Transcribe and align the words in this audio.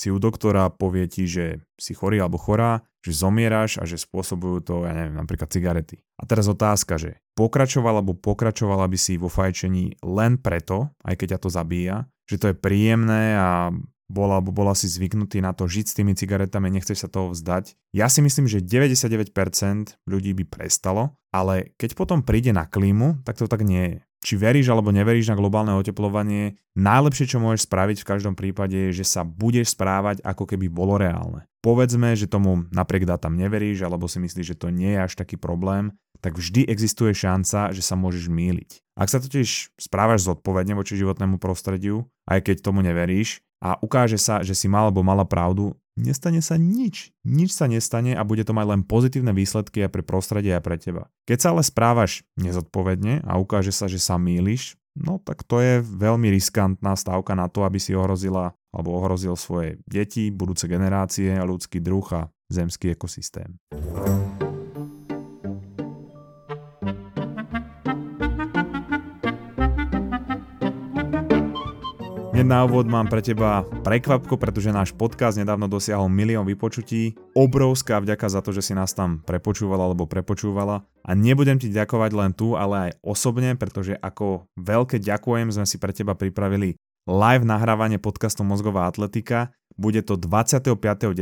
si 0.00 0.08
u 0.08 0.16
doktora, 0.16 0.72
povie 0.72 1.04
ti, 1.04 1.28
že 1.28 1.60
si 1.76 1.92
chorý 1.92 2.24
alebo 2.24 2.40
chorá, 2.40 2.80
že 3.04 3.12
zomieraš 3.12 3.76
a 3.76 3.84
že 3.84 4.00
spôsobujú 4.00 4.64
to, 4.64 4.74
ja 4.88 4.96
neviem, 4.96 5.12
napríklad 5.12 5.52
cigarety. 5.52 6.00
A 6.16 6.24
teraz 6.24 6.48
otázka, 6.48 6.96
že 6.96 7.20
pokračoval 7.36 8.00
alebo 8.00 8.16
pokračovala 8.16 8.88
by 8.88 8.96
si 8.96 9.20
vo 9.20 9.28
fajčení 9.28 10.00
len 10.00 10.40
preto, 10.40 10.88
aj 11.04 11.20
keď 11.20 11.36
ťa 11.36 11.42
to 11.44 11.48
zabíja, 11.52 11.96
že 12.24 12.40
to 12.40 12.48
je 12.48 12.56
príjemné 12.56 13.36
a 13.36 13.68
bola, 14.10 14.42
alebo 14.42 14.50
bola 14.50 14.74
si 14.74 14.90
zvyknutý 14.90 15.38
na 15.38 15.54
to 15.54 15.70
žiť 15.70 15.86
s 15.86 15.96
tými 15.96 16.18
cigaretami, 16.18 16.66
nechceš 16.72 17.06
sa 17.06 17.08
toho 17.12 17.30
vzdať. 17.30 17.78
Ja 17.94 18.10
si 18.10 18.24
myslím, 18.24 18.50
že 18.50 18.58
99% 18.58 19.30
ľudí 20.10 20.34
by 20.34 20.44
prestalo, 20.50 21.14
ale 21.30 21.76
keď 21.78 21.94
potom 21.94 22.26
príde 22.26 22.50
na 22.50 22.66
klímu, 22.66 23.22
tak 23.22 23.38
to 23.38 23.46
tak 23.46 23.62
nie 23.62 23.84
je. 23.86 23.98
Či 24.20 24.36
veríš 24.36 24.68
alebo 24.68 24.92
neveríš 24.92 25.32
na 25.32 25.36
globálne 25.38 25.72
oteplovanie, 25.80 26.60
najlepšie, 26.76 27.24
čo 27.24 27.40
môžeš 27.40 27.64
spraviť 27.64 28.04
v 28.04 28.08
každom 28.08 28.34
prípade 28.36 28.76
je, 28.76 29.00
že 29.00 29.08
sa 29.08 29.24
budeš 29.24 29.72
správať 29.72 30.20
ako 30.20 30.44
keby 30.44 30.68
bolo 30.68 31.00
reálne. 31.00 31.48
Povedzme, 31.64 32.12
že 32.12 32.28
tomu 32.28 32.68
napriek 32.68 33.08
dátam 33.08 33.36
neveríš 33.36 33.80
alebo 33.84 34.08
si 34.08 34.20
myslíš, 34.20 34.56
že 34.56 34.60
to 34.60 34.68
nie 34.68 34.92
je 34.92 35.00
až 35.00 35.12
taký 35.16 35.40
problém, 35.40 35.96
tak 36.20 36.36
vždy 36.36 36.68
existuje 36.68 37.16
šanca, 37.16 37.72
že 37.72 37.80
sa 37.80 37.96
môžeš 37.96 38.28
míliť. 38.28 38.84
Ak 39.00 39.08
sa 39.08 39.24
totiž 39.24 39.72
správaš 39.80 40.28
zodpovedne 40.28 40.76
voči 40.76 41.00
životnému 41.00 41.40
prostrediu, 41.40 42.04
aj 42.28 42.44
keď 42.44 42.56
tomu 42.60 42.84
neveríš, 42.84 43.40
a 43.60 43.76
ukáže 43.80 44.16
sa, 44.16 44.40
že 44.40 44.56
si 44.56 44.72
mal 44.72 44.88
alebo 44.88 45.04
mala 45.04 45.28
pravdu, 45.28 45.76
nestane 45.98 46.44
sa 46.44 46.60
nič. 46.60 47.10
Nič 47.26 47.54
sa 47.54 47.66
nestane 47.66 48.14
a 48.14 48.22
bude 48.22 48.44
to 48.46 48.54
mať 48.54 48.66
len 48.76 48.82
pozitívne 48.82 49.32
výsledky 49.34 49.86
aj 49.86 49.90
pre 49.90 50.02
prostredie 50.04 50.54
a 50.54 50.62
pre 50.62 50.76
teba. 50.78 51.10
Keď 51.26 51.38
sa 51.38 51.48
ale 51.54 51.62
správaš 51.62 52.26
nezodpovedne 52.38 53.24
a 53.26 53.38
ukáže 53.38 53.74
sa, 53.74 53.86
že 53.86 54.02
sa 54.02 54.18
mýliš, 54.18 54.78
no 54.98 55.22
tak 55.22 55.46
to 55.46 55.62
je 55.62 55.80
veľmi 55.82 56.30
riskantná 56.30 56.94
stávka 56.98 57.38
na 57.38 57.46
to, 57.46 57.62
aby 57.62 57.78
si 57.78 57.94
ohrozila 57.94 58.54
alebo 58.70 58.94
ohrozil 58.94 59.34
svoje 59.34 59.82
deti, 59.86 60.30
budúce 60.30 60.70
generácie, 60.70 61.34
ľudský 61.34 61.82
druh 61.82 62.06
a 62.14 62.30
zemský 62.50 62.94
ekosystém. 62.94 63.58
Na 72.50 72.66
úvod 72.66 72.90
mám 72.90 73.06
pre 73.06 73.22
teba 73.22 73.62
prekvapko, 73.86 74.34
pretože 74.34 74.74
náš 74.74 74.90
podcast 74.90 75.38
nedávno 75.38 75.70
dosiahol 75.70 76.10
milión 76.10 76.42
vypočutí. 76.42 77.14
Obrovská 77.38 78.02
vďaka 78.02 78.26
za 78.26 78.42
to, 78.42 78.50
že 78.50 78.66
si 78.66 78.74
nás 78.74 78.90
tam 78.90 79.22
prepočúvala 79.22 79.86
alebo 79.86 80.10
prepočúvala. 80.10 80.82
A 81.06 81.14
nebudem 81.14 81.62
ti 81.62 81.70
ďakovať 81.70 82.10
len 82.10 82.34
tu, 82.34 82.58
ale 82.58 82.90
aj 82.90 83.06
osobne, 83.06 83.54
pretože 83.54 83.94
ako 84.02 84.50
veľké 84.58 84.98
ďakujem 84.98 85.54
sme 85.54 85.62
si 85.62 85.78
pre 85.78 85.94
teba 85.94 86.18
pripravili 86.18 86.74
live 87.08 87.44
nahrávanie 87.46 87.96
podcastu 87.96 88.44
Mozgová 88.44 88.88
atletika 88.88 89.54
bude 89.80 90.04
to 90.04 90.20
25.10. 90.20 91.16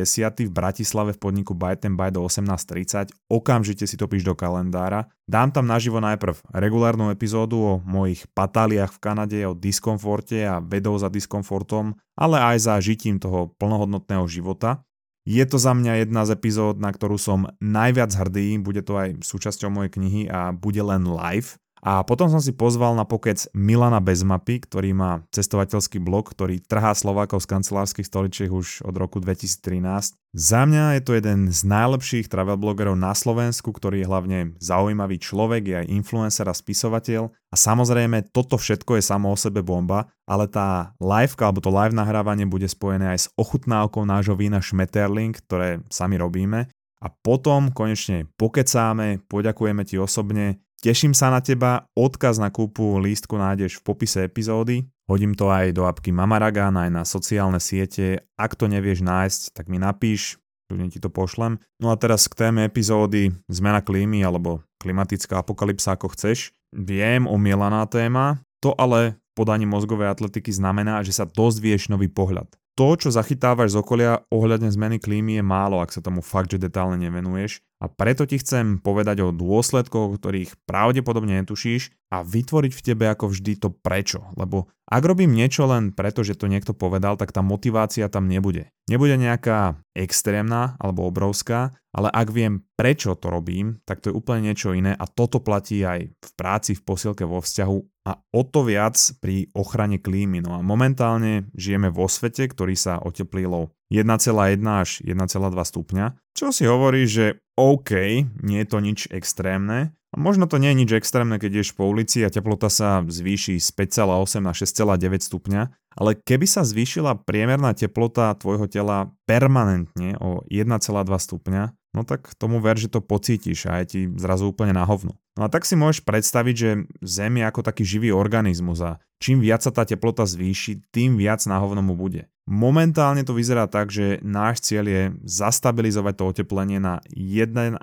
v 0.47 0.51
Bratislave 0.51 1.15
v 1.15 1.23
podniku 1.23 1.55
Byte 1.55 1.87
Byte 1.87 2.19
do 2.19 2.27
18.30. 2.27 3.15
Okamžite 3.31 3.87
si 3.87 3.95
to 3.95 4.11
píš 4.11 4.27
do 4.27 4.35
kalendára. 4.35 5.07
Dám 5.31 5.55
tam 5.55 5.71
naživo 5.71 6.03
najprv 6.03 6.43
regulárnu 6.51 7.15
epizódu 7.15 7.57
o 7.63 7.73
mojich 7.87 8.27
patáliách 8.35 8.91
v 8.91 8.99
Kanade, 8.99 9.39
o 9.47 9.55
diskomforte 9.55 10.43
a 10.43 10.59
vedou 10.59 10.99
za 10.99 11.07
diskomfortom, 11.07 11.95
ale 12.19 12.43
aj 12.43 12.57
za 12.67 12.75
žitím 12.83 13.23
toho 13.23 13.55
plnohodnotného 13.63 14.27
života. 14.27 14.83
Je 15.29 15.45
to 15.45 15.61
za 15.61 15.77
mňa 15.77 16.09
jedna 16.09 16.25
z 16.25 16.35
epizód, 16.35 16.81
na 16.81 16.89
ktorú 16.89 17.21
som 17.21 17.53
najviac 17.61 18.11
hrdý, 18.17 18.57
bude 18.65 18.81
to 18.81 18.97
aj 18.97 19.21
súčasťou 19.21 19.69
mojej 19.69 19.93
knihy 19.93 20.23
a 20.27 20.57
bude 20.57 20.81
len 20.81 21.05
live. 21.05 21.61
A 21.83 22.03
potom 22.03 22.27
som 22.27 22.43
si 22.43 22.51
pozval 22.51 22.99
na 22.99 23.07
pokec 23.07 23.47
Milana 23.55 24.03
Bezmapy, 24.03 24.67
ktorý 24.67 24.91
má 24.95 25.23
cestovateľský 25.31 26.03
blog, 26.03 26.35
ktorý 26.35 26.59
trhá 26.59 26.91
Slovákov 26.95 27.47
z 27.47 27.51
kancelárskych 27.55 28.09
stoličiek 28.09 28.51
už 28.51 28.83
od 28.83 28.95
roku 28.99 29.23
2013. 29.23 30.19
Za 30.37 30.69
mňa 30.69 31.01
je 31.01 31.03
to 31.03 31.13
jeden 31.17 31.49
z 31.49 31.61
najlepších 31.65 32.29
travel 32.29 32.61
blogerov 32.61 32.99
na 32.99 33.17
Slovensku, 33.17 33.73
ktorý 33.73 34.05
je 34.05 34.11
hlavne 34.11 34.39
zaujímavý 34.61 35.17
človek, 35.17 35.63
je 35.65 35.77
aj 35.81 35.91
influencer 35.91 36.45
a 36.45 36.55
spisovateľ. 36.55 37.33
A 37.49 37.57
samozrejme, 37.57 38.29
toto 38.29 38.61
všetko 38.61 39.01
je 39.01 39.09
samo 39.09 39.33
o 39.33 39.41
sebe 39.41 39.65
bomba, 39.65 40.13
ale 40.29 40.45
tá 40.45 40.93
liveka 41.01 41.49
alebo 41.49 41.65
to 41.65 41.73
live 41.73 41.97
nahrávanie 41.97 42.45
bude 42.45 42.69
spojené 42.69 43.17
aj 43.17 43.19
s 43.25 43.31
ochutnávkou 43.41 44.05
nášho 44.05 44.37
vína 44.37 44.61
Schmetterling, 44.61 45.33
ktoré 45.33 45.81
sami 45.89 46.21
robíme. 46.21 46.69
A 46.99 47.07
potom 47.09 47.71
konečne 47.71 48.27
pokecáme, 48.37 49.23
poďakujeme 49.31 49.87
ti 49.87 49.97
osobne, 49.97 50.59
Teším 50.79 51.11
sa 51.11 51.35
na 51.35 51.43
teba, 51.43 51.91
odkaz 51.99 52.39
na 52.39 52.55
kúpu 52.55 53.03
lístku 53.03 53.35
nájdeš 53.35 53.83
v 53.83 53.83
popise 53.83 54.23
epizódy. 54.23 54.87
Hodím 55.11 55.35
to 55.35 55.51
aj 55.51 55.75
do 55.75 55.83
apky 55.83 56.15
Mamaragan, 56.15 56.79
aj 56.79 56.91
na 56.95 57.03
sociálne 57.03 57.59
siete. 57.59 58.23
Ak 58.39 58.55
to 58.55 58.71
nevieš 58.71 59.03
nájsť, 59.03 59.59
tak 59.59 59.67
mi 59.67 59.83
napíš, 59.83 60.39
kľudne 60.71 60.87
ti 60.87 61.03
to 61.03 61.11
pošlem. 61.11 61.59
No 61.83 61.91
a 61.91 61.99
teraz 61.99 62.31
k 62.31 62.47
téme 62.47 62.63
epizódy 62.63 63.35
zmena 63.51 63.83
klímy 63.83 64.23
alebo 64.23 64.63
klimatická 64.79 65.43
apokalypsa 65.43 65.99
ako 65.99 66.15
chceš. 66.15 66.55
Viem, 66.71 67.27
omielaná 67.27 67.83
téma, 67.91 68.39
to 68.63 68.71
ale 68.79 69.19
v 69.19 69.33
podaní 69.35 69.67
mozgovej 69.67 70.15
atletiky 70.15 70.55
znamená, 70.55 71.03
že 71.03 71.11
sa 71.11 71.27
dozvieš 71.27 71.91
nový 71.91 72.07
pohľad 72.07 72.47
to, 72.79 72.95
čo 72.95 73.11
zachytávaš 73.11 73.75
z 73.75 73.83
okolia 73.83 74.23
ohľadne 74.31 74.71
zmeny 74.71 75.03
klímy 75.03 75.43
je 75.43 75.45
málo, 75.45 75.83
ak 75.83 75.91
sa 75.91 75.99
tomu 75.99 76.23
fakt, 76.23 76.55
že 76.55 76.63
detálne 76.63 76.95
nevenuješ. 77.03 77.59
A 77.83 77.91
preto 77.91 78.23
ti 78.23 78.39
chcem 78.39 78.79
povedať 78.79 79.23
o 79.23 79.35
dôsledkoch, 79.35 80.19
ktorých 80.19 80.63
pravdepodobne 80.63 81.43
netušíš 81.43 81.91
a 82.15 82.23
vytvoriť 82.23 82.73
v 82.75 82.85
tebe 82.87 83.11
ako 83.11 83.35
vždy 83.35 83.59
to 83.59 83.75
prečo. 83.75 84.31
Lebo 84.39 84.71
ak 84.87 85.03
robím 85.03 85.35
niečo 85.35 85.67
len 85.67 85.91
preto, 85.91 86.23
že 86.23 86.39
to 86.39 86.47
niekto 86.47 86.71
povedal, 86.71 87.19
tak 87.19 87.35
tá 87.35 87.43
motivácia 87.43 88.07
tam 88.07 88.31
nebude. 88.31 88.71
Nebude 88.87 89.19
nejaká 89.19 89.79
extrémna 89.95 90.79
alebo 90.79 91.07
obrovská, 91.07 91.75
ale 91.91 92.09
ak 92.15 92.31
viem 92.31 92.63
prečo 92.79 93.19
to 93.19 93.27
robím, 93.27 93.83
tak 93.87 94.03
to 94.03 94.11
je 94.11 94.17
úplne 94.17 94.51
niečo 94.51 94.71
iné 94.71 94.95
a 94.95 95.05
toto 95.11 95.43
platí 95.43 95.83
aj 95.83 96.15
v 96.15 96.31
práci, 96.39 96.79
v 96.79 96.83
posilke, 96.83 97.27
vo 97.27 97.43
vzťahu 97.43 97.98
a 98.09 98.17
o 98.33 98.41
to 98.41 98.65
viac 98.65 98.97
pri 99.21 99.53
ochrane 99.53 100.01
klímy. 100.01 100.41
No 100.41 100.57
a 100.57 100.65
momentálne 100.65 101.45
žijeme 101.53 101.93
vo 101.93 102.09
svete, 102.09 102.49
ktorý 102.49 102.73
sa 102.73 102.97
oteplilo 102.97 103.77
1,1 103.93 104.65
až 104.65 105.05
1,2 105.05 105.13
stupňa, 105.53 106.17
čo 106.33 106.49
si 106.49 106.65
hovorí, 106.65 107.05
že 107.05 107.45
OK, 107.61 107.93
nie 108.41 108.65
je 108.65 108.69
to 108.69 108.79
nič 108.81 109.13
extrémne, 109.13 109.93
a 110.09 110.17
možno 110.17 110.49
to 110.49 110.57
nie 110.57 110.73
je 110.73 110.81
nič 110.81 110.91
extrémne, 110.97 111.37
keď 111.37 111.61
ješ 111.61 111.77
po 111.77 111.85
ulici 111.85 112.25
a 112.25 112.33
teplota 112.33 112.73
sa 112.73 113.05
zvýši 113.05 113.61
z 113.61 113.69
5,8 113.77 114.41
na 114.41 114.57
6,9 114.57 115.21
stupňa, 115.21 115.63
ale 116.01 116.17
keby 116.17 116.49
sa 116.49 116.65
zvýšila 116.65 117.29
priemerná 117.29 117.77
teplota 117.77 118.33
tvojho 118.41 118.65
tela 118.73 119.13
permanentne 119.29 120.17
o 120.17 120.41
1,2 120.49 120.65
stupňa, 121.05 121.77
no 121.93 122.01
tak 122.09 122.33
tomu 122.41 122.57
ver, 122.65 122.81
že 122.81 122.89
to 122.89 123.05
pocítiš 123.05 123.69
a 123.69 123.85
je 123.85 123.87
ti 123.87 124.01
zrazu 124.17 124.49
úplne 124.49 124.73
na 124.73 124.89
hovno. 124.89 125.21
No 125.39 125.47
a 125.47 125.49
tak 125.49 125.63
si 125.63 125.79
môžeš 125.79 126.03
predstaviť, 126.03 126.55
že 126.59 126.71
Zem 126.99 127.39
je 127.39 127.47
ako 127.47 127.63
taký 127.63 127.87
živý 127.87 128.11
organizmus 128.11 128.83
a 128.83 128.99
čím 129.23 129.39
viac 129.39 129.63
sa 129.63 129.71
tá 129.71 129.87
teplota 129.87 130.27
zvýši, 130.27 130.83
tým 130.91 131.15
viac 131.15 131.39
na 131.47 131.63
hovno 131.63 131.79
mu 131.79 131.95
bude. 131.95 132.27
Momentálne 132.51 133.23
to 133.23 133.39
vyzerá 133.39 133.71
tak, 133.71 133.95
že 133.95 134.19
náš 134.27 134.67
cieľ 134.67 134.91
je 134.91 135.03
zastabilizovať 135.23 136.15
to 136.19 136.25
oteplenie 136.27 136.83
na 136.83 136.99
1,5 137.15 137.79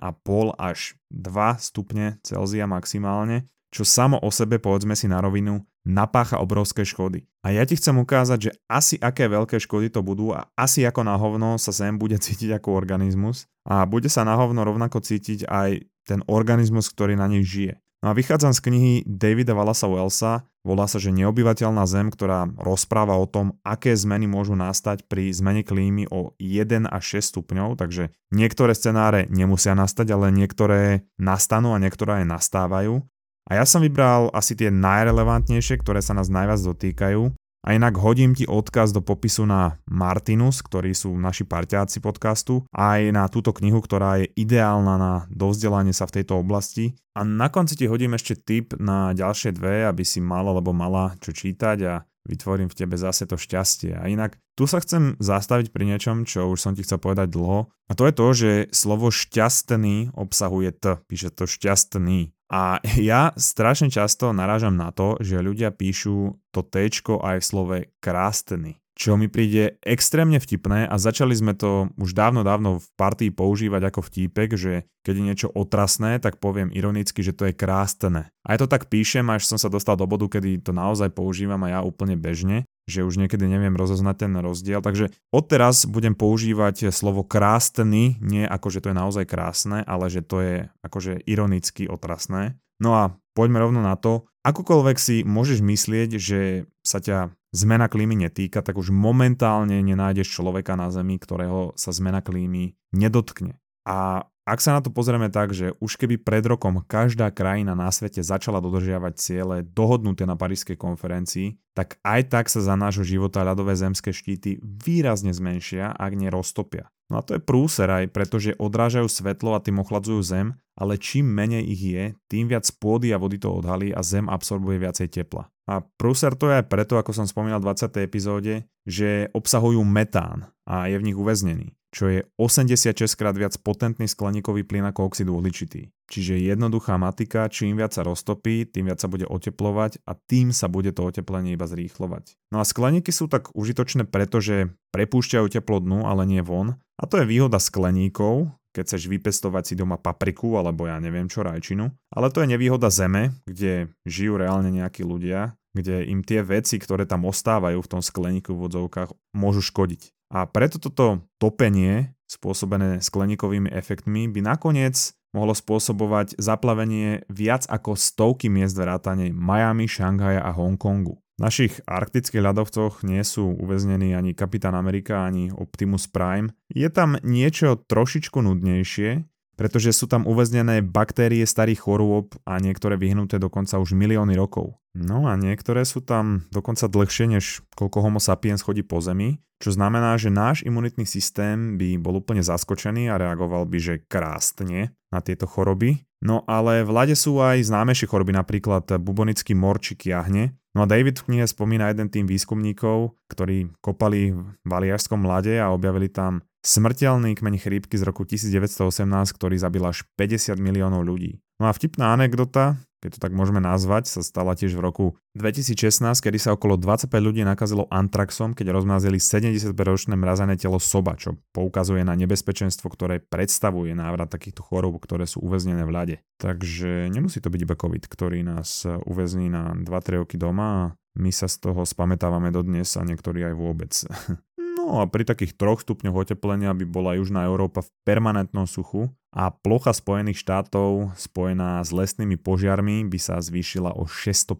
až 0.59 0.99
2 1.15 1.31
stupne 1.63 2.19
Celzia 2.27 2.67
maximálne, 2.67 3.47
čo 3.71 3.87
samo 3.87 4.19
o 4.19 4.27
sebe, 4.35 4.59
povedzme 4.59 4.91
si 4.99 5.07
na 5.07 5.23
rovinu, 5.23 5.63
napácha 5.87 6.41
obrovské 6.43 6.83
škody. 6.83 7.23
A 7.45 7.55
ja 7.55 7.63
ti 7.63 7.79
chcem 7.79 7.95
ukázať, 7.95 8.39
že 8.41 8.51
asi 8.67 8.99
aké 8.99 9.31
veľké 9.31 9.61
škody 9.63 9.87
to 9.93 10.03
budú 10.03 10.35
a 10.35 10.49
asi 10.59 10.83
ako 10.83 11.07
na 11.07 11.15
hovno 11.15 11.55
sa 11.55 11.71
Zem 11.71 11.95
bude 11.95 12.19
cítiť 12.25 12.59
ako 12.59 12.75
organizmus 12.75 13.47
a 13.63 13.87
bude 13.87 14.11
sa 14.11 14.27
na 14.27 14.35
hovno 14.35 14.59
rovnako 14.67 14.99
cítiť 14.99 15.47
aj 15.47 15.87
ten 16.05 16.21
organizmus, 16.29 16.87
ktorý 16.93 17.17
na 17.17 17.25
nej 17.25 17.41
žije. 17.41 17.81
No 18.05 18.13
a 18.13 18.17
vychádzam 18.17 18.53
z 18.53 18.61
knihy 18.61 18.93
Davida 19.09 19.57
Wallasa 19.57 19.89
Wellsa, 19.89 20.45
volá 20.61 20.85
sa, 20.85 21.01
že 21.01 21.09
neobyvateľná 21.09 21.89
Zem, 21.89 22.13
ktorá 22.13 22.45
rozpráva 22.61 23.17
o 23.17 23.25
tom, 23.25 23.57
aké 23.65 23.97
zmeny 23.97 24.29
môžu 24.29 24.53
nastať 24.53 25.09
pri 25.09 25.33
zmene 25.33 25.65
klímy 25.65 26.05
o 26.13 26.37
1 26.37 26.85
až 26.85 27.03
6 27.17 27.33
stupňov, 27.33 27.81
takže 27.81 28.13
niektoré 28.29 28.77
scenáre 28.77 29.25
nemusia 29.33 29.73
nastať, 29.73 30.13
ale 30.13 30.29
niektoré 30.29 31.09
nastanú 31.17 31.73
a 31.73 31.81
niektoré 31.81 32.21
aj 32.21 32.25
nastávajú. 32.29 33.01
A 33.45 33.61
ja 33.61 33.65
som 33.65 33.81
vybral 33.81 34.29
asi 34.33 34.53
tie 34.53 34.69
najrelevantnejšie, 34.69 35.81
ktoré 35.81 36.01
sa 36.01 36.17
nás 36.17 36.29
najviac 36.29 36.61
dotýkajú. 36.61 37.29
A 37.65 37.73
inak 37.73 37.97
hodím 37.97 38.37
ti 38.37 38.45
odkaz 38.45 38.93
do 38.93 39.01
popisu 39.01 39.49
na 39.49 39.81
Martinus, 39.89 40.61
ktorí 40.61 40.93
sú 40.93 41.17
naši 41.17 41.49
parťáci 41.49 41.97
podcastu, 41.97 42.61
aj 42.69 43.09
na 43.09 43.25
túto 43.25 43.49
knihu, 43.57 43.81
ktorá 43.81 44.21
je 44.21 44.29
ideálna 44.37 45.01
na 45.01 45.13
dovzdelanie 45.33 45.89
sa 45.89 46.05
v 46.05 46.21
tejto 46.21 46.37
oblasti. 46.37 46.93
A 47.17 47.25
na 47.25 47.49
konci 47.49 47.73
ti 47.73 47.89
hodím 47.89 48.13
ešte 48.13 48.37
tip 48.37 48.77
na 48.77 49.17
ďalšie 49.17 49.57
dve, 49.57 49.89
aby 49.89 50.05
si 50.05 50.21
mal 50.21 50.45
alebo 50.45 50.77
mala 50.77 51.17
čo 51.17 51.33
čítať 51.33 51.77
a 51.89 52.05
vytvorím 52.29 52.69
v 52.69 52.77
tebe 52.77 53.01
zase 53.01 53.25
to 53.25 53.37
šťastie. 53.37 53.97
A 53.97 54.09
inak 54.13 54.37
tu 54.53 54.69
sa 54.69 54.81
chcem 54.81 55.17
zastaviť 55.17 55.73
pri 55.73 55.89
niečom, 55.89 56.25
čo 56.25 56.49
už 56.49 56.61
som 56.61 56.73
ti 56.77 56.85
chcel 56.85 57.01
povedať 57.01 57.33
dlho. 57.33 57.69
A 57.89 57.91
to 57.93 58.05
je 58.05 58.13
to, 58.13 58.27
že 58.33 58.51
slovo 58.73 59.09
šťastný 59.13 60.13
obsahuje 60.13 60.69
t, 60.73 60.85
píše 61.05 61.33
to 61.33 61.49
šťastný. 61.49 62.34
A 62.49 62.81
ja 62.99 63.33
strašne 63.37 63.89
často 63.89 64.31
narážam 64.35 64.75
na 64.77 64.93
to, 64.93 65.17
že 65.21 65.41
ľudia 65.41 65.73
píšu 65.73 66.37
to 66.53 66.61
T 66.63 66.87
aj 66.87 67.37
v 67.41 67.45
slove 67.45 67.77
krásny. 67.99 68.79
čo 68.95 69.19
mi 69.19 69.27
príde 69.27 69.75
extrémne 69.83 70.39
vtipné 70.39 70.87
a 70.87 70.95
začali 70.95 71.35
sme 71.35 71.51
to 71.51 71.91
už 71.99 72.15
dávno, 72.15 72.47
dávno 72.47 72.79
v 72.79 72.87
partii 72.95 73.27
používať 73.27 73.91
ako 73.91 74.07
vtípek, 74.07 74.55
že 74.55 74.87
keď 75.03 75.13
je 75.19 75.27
niečo 75.27 75.47
otrasné, 75.51 76.15
tak 76.23 76.39
poviem 76.39 76.71
ironicky, 76.71 77.19
že 77.19 77.35
to 77.35 77.51
je 77.51 77.53
krásne. 77.53 78.31
A 78.47 78.55
to 78.55 78.71
tak 78.71 78.87
píšem, 78.87 79.27
až 79.27 79.51
som 79.51 79.59
sa 79.59 79.67
dostal 79.67 79.99
do 79.99 80.07
bodu, 80.07 80.31
kedy 80.31 80.63
to 80.63 80.71
naozaj 80.71 81.11
používam 81.11 81.59
a 81.67 81.75
ja 81.75 81.79
úplne 81.83 82.15
bežne, 82.15 82.63
že 82.85 83.01
už 83.01 83.17
niekedy 83.17 83.49
neviem 83.49 83.73
rozoznať 83.73 84.15
ten 84.25 84.33
rozdiel. 84.37 84.81
Takže 84.81 85.09
odteraz 85.33 85.89
budem 85.89 86.13
používať 86.13 86.93
slovo 86.93 87.25
krásny, 87.25 88.17
nie 88.21 88.45
ako, 88.45 88.69
že 88.69 88.81
to 88.85 88.93
je 88.93 88.99
naozaj 89.01 89.25
krásne, 89.25 89.81
ale 89.85 90.09
že 90.09 90.21
to 90.21 90.37
je 90.41 90.55
akože 90.85 91.25
ironicky 91.25 91.89
otrasné. 91.89 92.57
No 92.77 92.93
a 92.93 93.03
poďme 93.33 93.65
rovno 93.65 93.81
na 93.81 93.97
to. 93.97 94.29
Akokoľvek 94.45 94.97
si 95.01 95.15
môžeš 95.25 95.65
myslieť, 95.65 96.09
že 96.21 96.69
sa 96.85 97.01
ťa 97.01 97.33
zmena 97.55 97.89
klímy 97.89 98.13
netýka, 98.13 98.61
tak 98.61 98.77
už 98.77 98.93
momentálne 98.93 99.79
nenájdeš 99.81 100.29
človeka 100.29 100.77
na 100.77 100.93
Zemi, 100.93 101.17
ktorého 101.17 101.73
sa 101.73 101.89
zmena 101.89 102.21
klímy 102.21 102.77
nedotkne. 102.93 103.57
A 103.87 104.29
ak 104.45 104.61
sa 104.61 104.77
na 104.77 104.81
to 104.85 104.93
pozrieme 104.93 105.33
tak, 105.33 105.57
že 105.57 105.73
už 105.81 105.97
keby 105.97 106.21
pred 106.21 106.45
rokom 106.45 106.85
každá 106.85 107.33
krajina 107.33 107.73
na 107.73 107.89
svete 107.89 108.21
začala 108.21 108.61
dodržiavať 108.61 109.13
ciele 109.17 109.57
dohodnuté 109.65 110.29
na 110.29 110.37
Parískej 110.37 110.77
konferencii, 110.77 111.57
tak 111.73 111.97
aj 112.05 112.29
tak 112.29 112.45
sa 112.53 112.61
za 112.61 112.77
nášho 112.77 113.01
života 113.01 113.41
ľadové 113.41 113.73
zemské 113.73 114.13
štíty 114.13 114.61
výrazne 114.61 115.33
zmenšia, 115.33 115.97
ak 115.97 116.13
neroztopia. 116.13 116.93
No 117.09 117.19
a 117.19 117.25
to 117.25 117.37
je 117.37 117.41
prúser 117.41 117.89
aj, 117.89 118.13
pretože 118.13 118.57
odrážajú 118.57 119.09
svetlo 119.09 119.57
a 119.57 119.61
tým 119.61 119.81
ochladzujú 119.81 120.21
zem, 120.21 120.47
ale 120.75 120.99
čím 120.99 121.27
menej 121.27 121.63
ich 121.63 121.81
je, 121.81 122.03
tým 122.27 122.51
viac 122.51 122.67
pôdy 122.79 123.15
a 123.15 123.19
vody 123.19 123.39
to 123.39 123.51
odhalí 123.51 123.95
a 123.95 124.03
zem 124.03 124.27
absorbuje 124.27 124.79
viacej 124.79 125.07
tepla. 125.11 125.47
A 125.65 125.81
prúser 125.81 126.37
to 126.37 126.51
je 126.51 126.61
aj 126.61 126.69
preto, 126.69 126.99
ako 126.99 127.15
som 127.15 127.25
spomínal 127.25 127.57
v 127.63 127.73
20. 127.73 128.05
epizóde, 128.05 128.69
že 128.85 129.33
obsahujú 129.33 129.81
metán 129.81 130.53
a 130.69 130.85
je 130.91 130.99
v 130.99 131.05
nich 131.09 131.17
uväznený 131.17 131.73
čo 131.95 132.11
je 132.11 132.27
86 132.35 132.91
krát 133.15 133.31
viac 133.39 133.55
potentný 133.63 134.03
skleníkový 134.03 134.67
plyn 134.67 134.83
ako 134.91 135.07
oxid 135.07 135.31
uhličitý. 135.31 135.95
Čiže 136.11 136.43
jednoduchá 136.43 136.99
matika, 136.99 137.47
čím 137.47 137.79
viac 137.79 137.95
sa 137.95 138.03
roztopí, 138.03 138.67
tým 138.67 138.91
viac 138.91 138.99
sa 138.99 139.07
bude 139.07 139.23
oteplovať 139.23 140.03
a 140.03 140.11
tým 140.11 140.51
sa 140.51 140.67
bude 140.67 140.91
to 140.91 141.07
oteplenie 141.07 141.55
iba 141.55 141.63
zrýchlovať. 141.63 142.35
No 142.51 142.59
a 142.59 142.67
skleníky 142.67 143.15
sú 143.15 143.31
tak 143.31 143.47
užitočné, 143.55 144.11
pretože 144.11 144.75
prepúšťajú 144.91 145.47
teplo 145.47 145.79
dnu, 145.79 146.03
ale 146.03 146.27
nie 146.27 146.43
von. 146.43 146.75
A 146.99 147.07
to 147.07 147.23
je 147.23 147.31
výhoda 147.31 147.63
skleníkov, 147.63 148.51
keď 148.75 148.83
chceš 148.91 149.07
vypestovať 149.07 149.63
si 149.71 149.73
doma 149.79 149.95
papriku 149.95 150.59
alebo 150.59 150.83
ja 150.91 150.99
neviem 150.99 151.31
čo, 151.31 151.47
rajčinu. 151.47 151.87
Ale 152.11 152.27
to 152.35 152.43
je 152.43 152.51
nevýhoda 152.51 152.91
zeme, 152.91 153.31
kde 153.47 153.87
žijú 154.03 154.35
reálne 154.35 154.67
nejakí 154.67 155.07
ľudia, 155.07 155.55
kde 155.71 156.03
im 156.11 156.19
tie 156.27 156.43
veci, 156.43 156.75
ktoré 156.75 157.07
tam 157.07 157.23
ostávajú 157.23 157.79
v 157.79 157.91
tom 157.91 158.03
skleníku 158.03 158.51
v 158.51 158.67
vodzovkách, 158.67 159.15
môžu 159.31 159.63
škodiť. 159.63 160.11
A 160.35 160.43
preto 160.43 160.75
toto 160.83 161.23
topenie 161.39 162.11
spôsobené 162.27 162.99
skleníkovými 162.99 163.71
efektmi 163.71 164.27
by 164.27 164.43
nakoniec 164.43 165.15
mohlo 165.35 165.51
spôsobovať 165.51 166.39
zaplavenie 166.39 167.27
viac 167.27 167.67
ako 167.67 167.99
stovky 167.99 168.47
miest 168.47 168.79
vrátane 168.79 169.35
Miami, 169.35 169.85
Šanghaja 169.85 170.39
a 170.43 170.51
Hongkongu. 170.55 171.19
Našich 171.35 171.83
arktických 171.83 172.39
ľadovcoch 172.39 173.03
nie 173.03 173.19
sú 173.27 173.51
uväznení 173.59 174.15
ani 174.15 174.31
Kapitán 174.31 174.71
Amerika, 174.71 175.27
ani 175.27 175.51
Optimus 175.51 176.07
Prime. 176.07 176.55
Je 176.71 176.87
tam 176.87 177.19
niečo 177.27 177.75
trošičku 177.75 178.39
nudnejšie, 178.39 179.27
pretože 179.59 179.91
sú 179.91 180.07
tam 180.07 180.23
uväznené 180.23 180.79
baktérie 180.79 181.43
starých 181.43 181.83
chorôb 181.83 182.35
a 182.47 182.55
niektoré 182.63 182.95
vyhnuté 182.95 183.35
dokonca 183.35 183.79
už 183.83 183.95
milióny 183.95 184.35
rokov. 184.35 184.79
No 184.95 185.27
a 185.27 185.35
niektoré 185.35 185.83
sú 185.83 185.99
tam 185.99 186.47
dokonca 186.55 186.87
dlhšie, 186.87 187.27
než 187.27 187.67
koľko 187.75 187.99
homo 187.99 188.19
sapiens 188.23 188.63
chodí 188.63 188.83
po 188.83 189.03
Zemi, 189.03 189.43
čo 189.59 189.75
znamená, 189.75 190.15
že 190.15 190.31
náš 190.31 190.63
imunitný 190.63 191.03
systém 191.03 191.75
by 191.75 191.99
bol 191.99 192.19
úplne 192.19 192.43
zaskočený 192.43 193.11
a 193.11 193.19
reagoval 193.19 193.67
by, 193.67 193.77
že 193.79 194.03
krástne 194.07 194.95
na 195.11 195.19
tieto 195.19 195.47
choroby. 195.47 196.03
No 196.23 196.47
ale 196.47 196.83
v 196.83 196.91
lade 196.95 197.15
sú 197.15 197.43
aj 197.43 197.63
známejšie 197.63 198.07
choroby, 198.07 198.35
napríklad 198.35 198.87
bubonický 198.99 199.51
mor 199.51 199.79
či 199.83 199.99
kiahne. 199.99 200.55
No 200.75 200.83
a 200.83 200.89
David 200.91 201.23
v 201.23 201.31
knihe 201.31 201.47
spomína 201.47 201.95
jeden 201.95 202.11
tým 202.11 202.27
výskumníkov, 202.27 203.15
ktorí 203.31 203.71
kopali 203.79 204.35
v 204.35 204.71
Aliašskom 204.71 205.23
lade 205.23 205.55
a 205.55 205.71
objavili 205.71 206.11
tam 206.11 206.43
Smrteľný 206.65 207.37
kmeň 207.37 207.61
chrípky 207.61 207.93
z 207.93 208.09
roku 208.09 208.25
1918, 208.25 209.05
ktorý 209.37 209.55
zabil 209.55 209.85
až 209.85 210.01
50 210.17 210.57
miliónov 210.57 211.05
ľudí. 211.05 211.37
No 211.61 211.69
a 211.69 211.71
vtipná 211.71 212.17
anekdota, 212.17 212.81
keď 213.05 213.21
to 213.21 213.23
tak 213.29 213.37
môžeme 213.37 213.61
nazvať, 213.61 214.09
sa 214.09 214.25
stala 214.25 214.57
tiež 214.57 214.73
v 214.73 214.81
roku 214.81 215.05
2016, 215.37 216.01
kedy 216.01 216.41
sa 216.41 216.57
okolo 216.57 216.73
25 216.73 217.13
ľudí 217.13 217.45
nakazilo 217.45 217.85
antraxom, 217.93 218.57
keď 218.57 218.73
rozmrazili 218.73 219.21
70-ročné 219.21 220.17
mrazené 220.17 220.57
telo 220.57 220.81
soba, 220.81 221.13
čo 221.13 221.37
poukazuje 221.53 222.01
na 222.01 222.17
nebezpečenstvo, 222.17 222.89
ktoré 222.89 223.21
predstavuje 223.21 223.93
návrat 223.93 224.33
takýchto 224.33 224.65
chorób, 224.65 224.97
ktoré 224.97 225.29
sú 225.29 225.45
uväznené 225.45 225.85
v 225.85 225.93
ľade. 225.93 226.15
Takže 226.41 227.13
nemusí 227.13 227.37
to 227.37 227.53
byť 227.53 227.61
iba 227.61 227.77
COVID, 227.77 228.09
ktorý 228.09 228.41
nás 228.41 228.89
uväzní 228.89 229.53
na 229.53 229.77
2-3 229.77 230.25
roky 230.25 230.41
doma 230.41 230.65
a 230.65 230.83
my 231.21 231.29
sa 231.29 231.45
z 231.45 231.61
toho 231.61 231.85
spametávame 231.85 232.49
dodnes 232.49 232.89
a 232.97 233.05
niektorí 233.05 233.45
aj 233.45 233.53
vôbec. 233.53 233.93
No 234.85 235.01
a 235.01 235.09
pri 235.09 235.25
takých 235.25 235.57
troch 235.57 235.81
stupňoch 235.81 236.13
oteplenia 236.13 236.69
by 236.77 236.85
bola 236.85 237.17
Južná 237.17 237.49
Európa 237.49 237.81
v 237.81 237.89
permanentnom 238.05 238.69
suchu 238.69 239.09
a 239.35 239.51
plocha 239.51 239.91
Spojených 239.91 240.39
štátov 240.39 241.11
spojená 241.19 241.83
s 241.83 241.91
lesnými 241.91 242.39
požiarmi 242.39 243.03
by 243.03 243.19
sa 243.19 243.43
zvýšila 243.43 243.91
o 243.91 244.07
600%. 244.07 244.55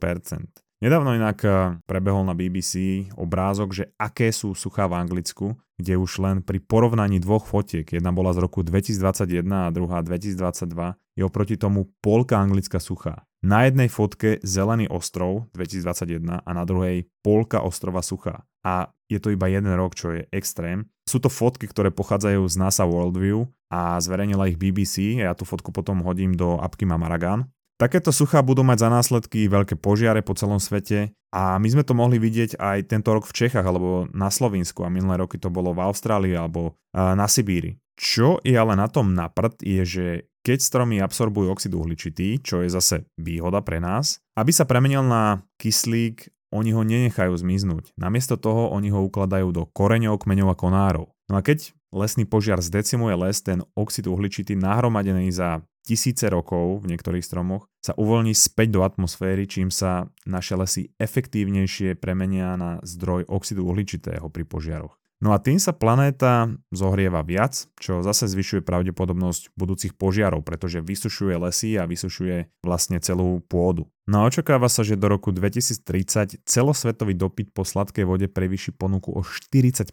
Nedávno 0.83 1.16
inak 1.16 1.39
eh, 1.48 1.80
prebehol 1.88 2.27
na 2.27 2.36
BBC 2.36 3.07
obrázok, 3.16 3.72
že 3.72 3.83
aké 3.95 4.36
sú 4.36 4.51
suchá 4.51 4.92
v 4.92 5.00
Anglicku, 5.00 5.56
kde 5.80 5.95
už 5.95 6.19
len 6.19 6.44
pri 6.44 6.60
porovnaní 6.60 7.24
dvoch 7.24 7.48
fotiek, 7.48 7.88
jedna 7.88 8.12
bola 8.12 8.36
z 8.36 8.44
roku 8.44 8.60
2021 8.60 9.48
a 9.48 9.72
druhá 9.72 10.04
2022, 10.04 11.00
je 11.16 11.24
oproti 11.24 11.56
tomu 11.56 11.95
polka 12.04 12.36
anglická 12.36 12.83
suchá. 12.83 13.24
Na 13.45 13.63
jednej 13.63 13.88
fotke 13.88 14.44
zelený 14.44 14.92
ostrov 14.92 15.48
2021 15.56 16.44
a 16.44 16.50
na 16.51 16.63
druhej 16.68 17.07
polka 17.24 17.63
ostrova 17.63 18.04
suchá. 18.04 18.44
A 18.66 18.89
je 19.06 19.21
to 19.21 19.31
iba 19.31 19.48
jeden 19.48 19.69
rok, 19.78 19.94
čo 19.95 20.12
je 20.12 20.28
extrém. 20.33 20.89
Sú 21.06 21.22
to 21.22 21.30
fotky, 21.30 21.69
ktoré 21.69 21.94
pochádzajú 21.94 22.42
z 22.50 22.56
NASA 22.57 22.81
Worldview 22.81 23.46
a 23.69 24.02
zverejnila 24.02 24.50
ich 24.50 24.57
BBC. 24.57 25.22
Ja 25.22 25.38
tú 25.38 25.46
fotku 25.46 25.69
potom 25.69 26.02
hodím 26.02 26.34
do 26.34 26.57
apky 26.57 26.90
Mamaragan. 26.90 27.46
Takéto 27.78 28.10
suchá 28.10 28.42
budú 28.42 28.63
mať 28.66 28.88
za 28.88 28.90
následky 28.90 29.46
veľké 29.52 29.78
požiare 29.78 30.24
po 30.24 30.31
celom 30.31 30.63
svete 30.63 31.12
a 31.36 31.60
my 31.60 31.68
sme 31.68 31.84
to 31.84 31.92
mohli 31.92 32.18
vidieť 32.18 32.56
aj 32.56 32.88
tento 32.88 33.12
rok 33.12 33.28
v 33.28 33.36
Čechách 33.36 33.68
alebo 33.68 34.07
na 34.16 34.31
Slovensku 34.31 34.81
a 34.81 34.90
minulé 34.90 35.19
roky 35.19 35.36
to 35.36 35.52
bolo 35.52 35.75
v 35.75 35.84
Austrálii 35.84 36.34
alebo 36.40 36.80
na 36.96 37.28
Sibíri. 37.28 37.75
Čo 38.00 38.40
je 38.47 38.56
ale 38.56 38.80
na 38.80 38.88
tom 38.88 39.12
naprd 39.12 39.59
je, 39.59 39.83
že 39.83 40.07
keď 40.42 40.57
stromy 40.64 41.04
absorbujú 41.04 41.52
oxid 41.52 41.76
uhličitý, 41.76 42.40
čo 42.40 42.64
je 42.64 42.71
zase 42.71 43.06
výhoda 43.19 43.59
pre 43.59 43.83
nás, 43.83 44.24
aby 44.40 44.56
sa 44.56 44.64
premenil 44.64 45.04
na 45.04 45.44
kyslík, 45.59 46.31
oni 46.56 46.71
ho 46.71 46.81
nenechajú 46.88 47.35
zmiznúť. 47.35 47.92
Namiesto 48.00 48.40
toho 48.40 48.71
oni 48.71 48.90
ho 48.90 49.04
ukladajú 49.04 49.52
do 49.52 49.64
koreňov, 49.68 50.24
kmeňov 50.24 50.50
a 50.50 50.56
konárov. 50.56 51.12
No 51.28 51.35
a 51.38 51.44
keď 51.44 51.76
lesný 51.92 52.24
požiar 52.24 52.64
zdecimuje 52.64 53.16
les, 53.19 53.38
ten 53.44 53.59
oxid 53.76 54.07
uhličitý 54.07 54.56
nahromadený 54.56 55.30
za 55.35 55.62
tisíce 55.85 56.26
rokov 56.28 56.81
v 56.81 56.90
niektorých 56.95 57.21
stromoch 57.21 57.69
sa 57.80 57.94
uvoľní 57.94 58.33
späť 58.33 58.74
do 58.74 58.81
atmosféry, 58.81 59.45
čím 59.45 59.69
sa 59.69 60.09
naše 60.26 60.57
lesy 60.57 60.83
efektívnejšie 60.97 61.94
premenia 62.02 62.57
na 62.57 62.81
zdroj 62.81 63.30
oxidu 63.30 63.69
uhličitého 63.69 64.26
pri 64.33 64.44
požiaroch. 64.50 64.97
No 65.24 65.31
a 65.31 65.40
tým 65.40 65.56
sa 65.57 65.72
planéta 65.72 66.52
zohrieva 66.76 67.24
viac, 67.24 67.72
čo 67.80 68.04
zase 68.04 68.28
zvyšuje 68.28 68.68
pravdepodobnosť 68.68 69.56
budúcich 69.56 69.95
požiarov, 69.95 70.44
pretože 70.44 70.84
vysušuje 70.84 71.40
lesy 71.40 71.80
a 71.80 71.88
vysušuje 71.88 72.62
vlastne 72.62 73.00
celú 73.00 73.40
pôdu. 73.48 73.88
No 74.06 74.22
a 74.22 74.30
očakáva 74.30 74.69
sa, 74.69 74.86
že 74.86 75.00
do 75.00 75.10
roku 75.10 75.34
2030 75.34 76.45
celosvetový 76.45 77.18
dopyt 77.18 77.56
po 77.56 77.66
sladkej 77.66 78.06
vode 78.06 78.28
prevýši 78.30 78.76
ponuku 78.76 79.10
o 79.10 79.26
40%. 79.26 79.90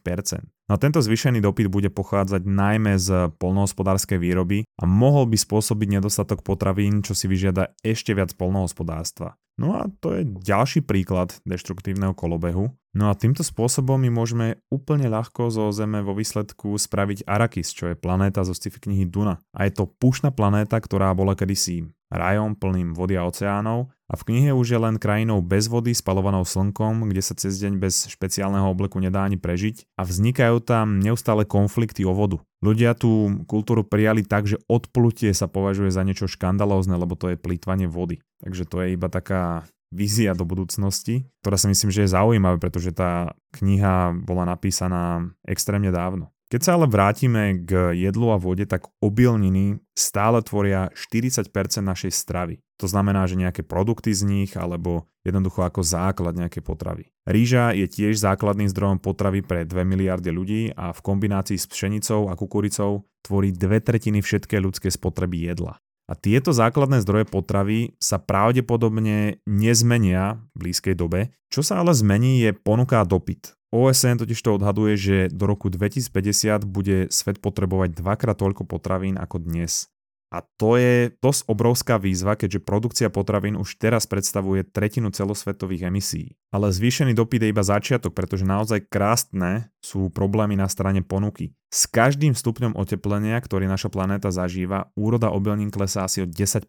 No 0.68 0.72
a 0.74 0.78
tento 0.78 1.00
zvýšený 1.00 1.40
dopyt 1.40 1.72
bude 1.72 1.88
pochádzať 1.88 2.44
najmä 2.44 3.00
z 3.00 3.32
polnohospodárskej 3.40 4.20
výroby 4.20 4.68
a 4.76 4.84
mohol 4.84 5.30
by 5.30 5.40
spôsobiť 5.40 6.02
nedostatok 6.02 6.44
potravín, 6.44 7.00
čo 7.00 7.16
si 7.16 7.24
vyžiada 7.24 7.72
ešte 7.80 8.12
viac 8.12 8.36
polnohospodárstva. 8.36 9.38
No 9.56 9.80
a 9.80 9.88
to 10.04 10.16
je 10.16 10.28
ďalší 10.28 10.84
príklad 10.84 11.32
deštruktívneho 11.48 12.12
kolobehu. 12.12 12.72
No 12.92 13.08
a 13.08 13.16
týmto 13.16 13.40
spôsobom 13.40 13.96
my 13.96 14.12
môžeme 14.12 14.60
úplne 14.68 15.08
ľahko 15.08 15.48
zo 15.48 15.72
Zeme 15.72 16.04
vo 16.04 16.12
výsledku 16.12 16.76
spraviť 16.76 17.24
Arakis, 17.24 17.72
čo 17.72 17.88
je 17.88 17.96
planéta 17.96 18.44
zo 18.44 18.52
sci-fi 18.52 18.84
knihy 18.84 19.08
Duna. 19.08 19.40
A 19.56 19.64
je 19.64 19.72
to 19.72 19.88
pušná 19.88 20.28
planéta, 20.28 20.76
ktorá 20.76 21.08
bola 21.16 21.32
kedysi 21.32 21.88
rajom 22.12 22.52
plným 22.52 22.92
vody 22.92 23.16
a 23.16 23.24
oceánov 23.24 23.88
a 24.04 24.14
v 24.20 24.22
knihe 24.28 24.52
už 24.52 24.76
je 24.76 24.78
len 24.78 25.00
krajinou 25.00 25.40
bez 25.40 25.72
vody 25.72 25.96
spalovanou 25.96 26.44
slnkom, 26.44 27.08
kde 27.08 27.24
sa 27.24 27.32
cez 27.32 27.56
deň 27.64 27.80
bez 27.80 28.12
špeciálneho 28.12 28.68
obleku 28.68 29.00
nedá 29.00 29.24
ani 29.24 29.40
prežiť 29.40 29.96
a 29.96 30.04
vznikajú 30.04 30.60
tam 30.60 31.00
neustále 31.00 31.48
konflikty 31.48 32.04
o 32.04 32.12
vodu. 32.12 32.44
Ľudia 32.60 32.92
tú 32.92 33.40
kultúru 33.48 33.82
prijali 33.88 34.22
tak, 34.22 34.44
že 34.44 34.60
odplutie 34.68 35.32
sa 35.32 35.48
považuje 35.48 35.88
za 35.88 36.04
niečo 36.04 36.28
škandalózne, 36.28 36.94
lebo 37.00 37.16
to 37.16 37.32
je 37.32 37.40
plýtvanie 37.40 37.88
vody. 37.88 38.20
Takže 38.44 38.68
to 38.68 38.84
je 38.84 38.94
iba 38.94 39.08
taká 39.08 39.64
vízia 39.92 40.32
do 40.32 40.48
budúcnosti, 40.48 41.28
ktorá 41.44 41.60
si 41.60 41.68
myslím, 41.68 41.92
že 41.92 42.08
je 42.08 42.14
zaujímavá, 42.16 42.56
pretože 42.56 42.96
tá 42.96 43.36
kniha 43.54 44.16
bola 44.24 44.48
napísaná 44.48 45.30
extrémne 45.44 45.92
dávno. 45.92 46.32
Keď 46.52 46.60
sa 46.60 46.76
ale 46.76 46.84
vrátime 46.84 47.64
k 47.64 47.96
jedlu 47.96 48.28
a 48.28 48.36
vode, 48.36 48.68
tak 48.68 48.84
obilniny 49.00 49.80
stále 49.96 50.44
tvoria 50.44 50.92
40% 50.92 51.48
našej 51.80 52.12
stravy. 52.12 52.60
To 52.76 52.84
znamená, 52.84 53.24
že 53.24 53.40
nejaké 53.40 53.64
produkty 53.64 54.12
z 54.12 54.28
nich 54.28 54.52
alebo 54.52 55.08
jednoducho 55.24 55.64
ako 55.64 55.80
základ 55.80 56.36
nejaké 56.36 56.60
potravy. 56.60 57.08
Ríža 57.24 57.72
je 57.72 57.88
tiež 57.88 58.20
základným 58.20 58.68
zdrojom 58.68 59.00
potravy 59.00 59.40
pre 59.40 59.64
2 59.64 59.80
miliardy 59.80 60.28
ľudí 60.28 60.62
a 60.76 60.92
v 60.92 61.00
kombinácii 61.00 61.56
s 61.56 61.64
pšenicou 61.64 62.28
a 62.28 62.36
kukuricou 62.36 63.08
tvorí 63.24 63.48
dve 63.54 63.80
tretiny 63.80 64.20
všetkej 64.20 64.60
ľudskej 64.60 64.92
spotreby 64.92 65.48
jedla. 65.48 65.80
A 66.10 66.18
tieto 66.18 66.50
základné 66.50 67.00
zdroje 67.00 67.24
potravy 67.30 67.94
sa 68.02 68.18
pravdepodobne 68.18 69.38
nezmenia 69.46 70.42
v 70.52 70.68
blízkej 70.68 70.98
dobe. 70.98 71.30
Čo 71.48 71.62
sa 71.62 71.78
ale 71.78 71.94
zmení 71.94 72.42
je 72.42 72.50
ponuka 72.56 73.00
a 73.00 73.08
dopyt. 73.08 73.54
OSN 73.72 74.20
totiž 74.20 74.36
to 74.36 74.60
odhaduje, 74.60 75.00
že 75.00 75.16
do 75.32 75.48
roku 75.48 75.72
2050 75.72 76.68
bude 76.68 77.08
svet 77.08 77.40
potrebovať 77.40 77.96
dvakrát 77.96 78.36
toľko 78.36 78.68
potravín 78.68 79.16
ako 79.16 79.40
dnes. 79.40 79.88
A 80.32 80.40
to 80.56 80.80
je 80.80 81.12
dosť 81.20 81.44
obrovská 81.44 82.00
výzva, 82.00 82.40
keďže 82.40 82.64
produkcia 82.64 83.12
potravín 83.12 83.60
už 83.60 83.76
teraz 83.76 84.08
predstavuje 84.08 84.64
tretinu 84.64 85.12
celosvetových 85.12 85.92
emisí. 85.92 86.40
Ale 86.48 86.72
zvýšený 86.72 87.12
dopyt 87.12 87.44
je 87.44 87.52
iba 87.52 87.60
začiatok, 87.60 88.16
pretože 88.16 88.48
naozaj 88.48 88.88
krásne 88.88 89.68
sú 89.84 90.08
problémy 90.08 90.56
na 90.56 90.72
strane 90.72 91.04
ponuky. 91.04 91.52
S 91.68 91.84
každým 91.84 92.32
stupňom 92.32 92.80
oteplenia, 92.80 93.36
ktorý 93.44 93.68
naša 93.68 93.92
planéta 93.92 94.32
zažíva, 94.32 94.88
úroda 94.96 95.28
obilnín 95.28 95.68
klesá 95.68 96.08
asi 96.08 96.24
o 96.24 96.26
10%. 96.28 96.64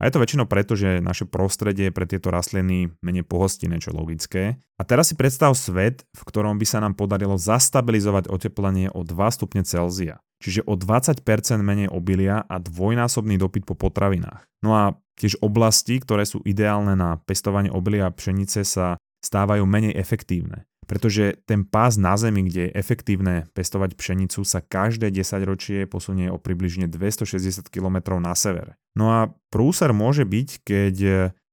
A 0.00 0.08
je 0.08 0.16
to 0.16 0.22
väčšinou 0.24 0.48
preto, 0.48 0.74
že 0.74 1.04
naše 1.04 1.28
prostredie 1.28 1.92
je 1.92 1.94
pre 1.94 2.08
tieto 2.08 2.32
rastliny 2.32 2.90
menej 3.04 3.22
pohostinné, 3.22 3.84
čo 3.84 3.92
logické. 3.92 4.56
A 4.80 4.82
teraz 4.82 5.12
si 5.12 5.14
predstav 5.14 5.52
svet, 5.52 6.08
v 6.16 6.22
ktorom 6.24 6.56
by 6.56 6.66
sa 6.66 6.80
nám 6.80 6.96
podarilo 6.96 7.36
zastabilizovať 7.36 8.32
oteplenie 8.32 8.88
o 8.90 9.04
2 9.04 9.14
stupne 9.36 9.60
Celzia. 9.60 10.24
Čiže 10.40 10.64
o 10.64 10.74
20% 10.74 11.20
menej 11.60 11.92
obilia 11.92 12.42
a 12.48 12.56
dvojnásobný 12.56 13.36
dopyt 13.36 13.68
po 13.68 13.76
potravinách. 13.76 14.48
No 14.64 14.72
a 14.72 14.96
tiež 15.20 15.36
oblasti, 15.44 16.00
ktoré 16.00 16.24
sú 16.24 16.40
ideálne 16.48 16.96
na 16.96 17.20
pestovanie 17.20 17.68
obilia 17.68 18.08
a 18.08 18.14
pšenice 18.14 18.64
sa 18.64 18.96
stávajú 19.20 19.68
menej 19.68 19.92
efektívne 20.00 20.64
pretože 20.90 21.38
ten 21.46 21.62
pás 21.62 21.94
na 21.94 22.18
Zemi, 22.18 22.50
kde 22.50 22.66
je 22.66 22.74
efektívne 22.74 23.46
pestovať 23.54 23.94
pšenicu, 23.94 24.42
sa 24.42 24.58
každé 24.58 25.14
10 25.14 25.46
ročie 25.46 25.86
posunie 25.86 26.26
o 26.26 26.34
približne 26.34 26.90
260 26.90 27.70
km 27.70 28.18
na 28.18 28.34
sever. 28.34 28.74
No 28.98 29.14
a 29.14 29.30
prúser 29.54 29.94
môže 29.94 30.26
byť, 30.26 30.66
keď 30.66 30.96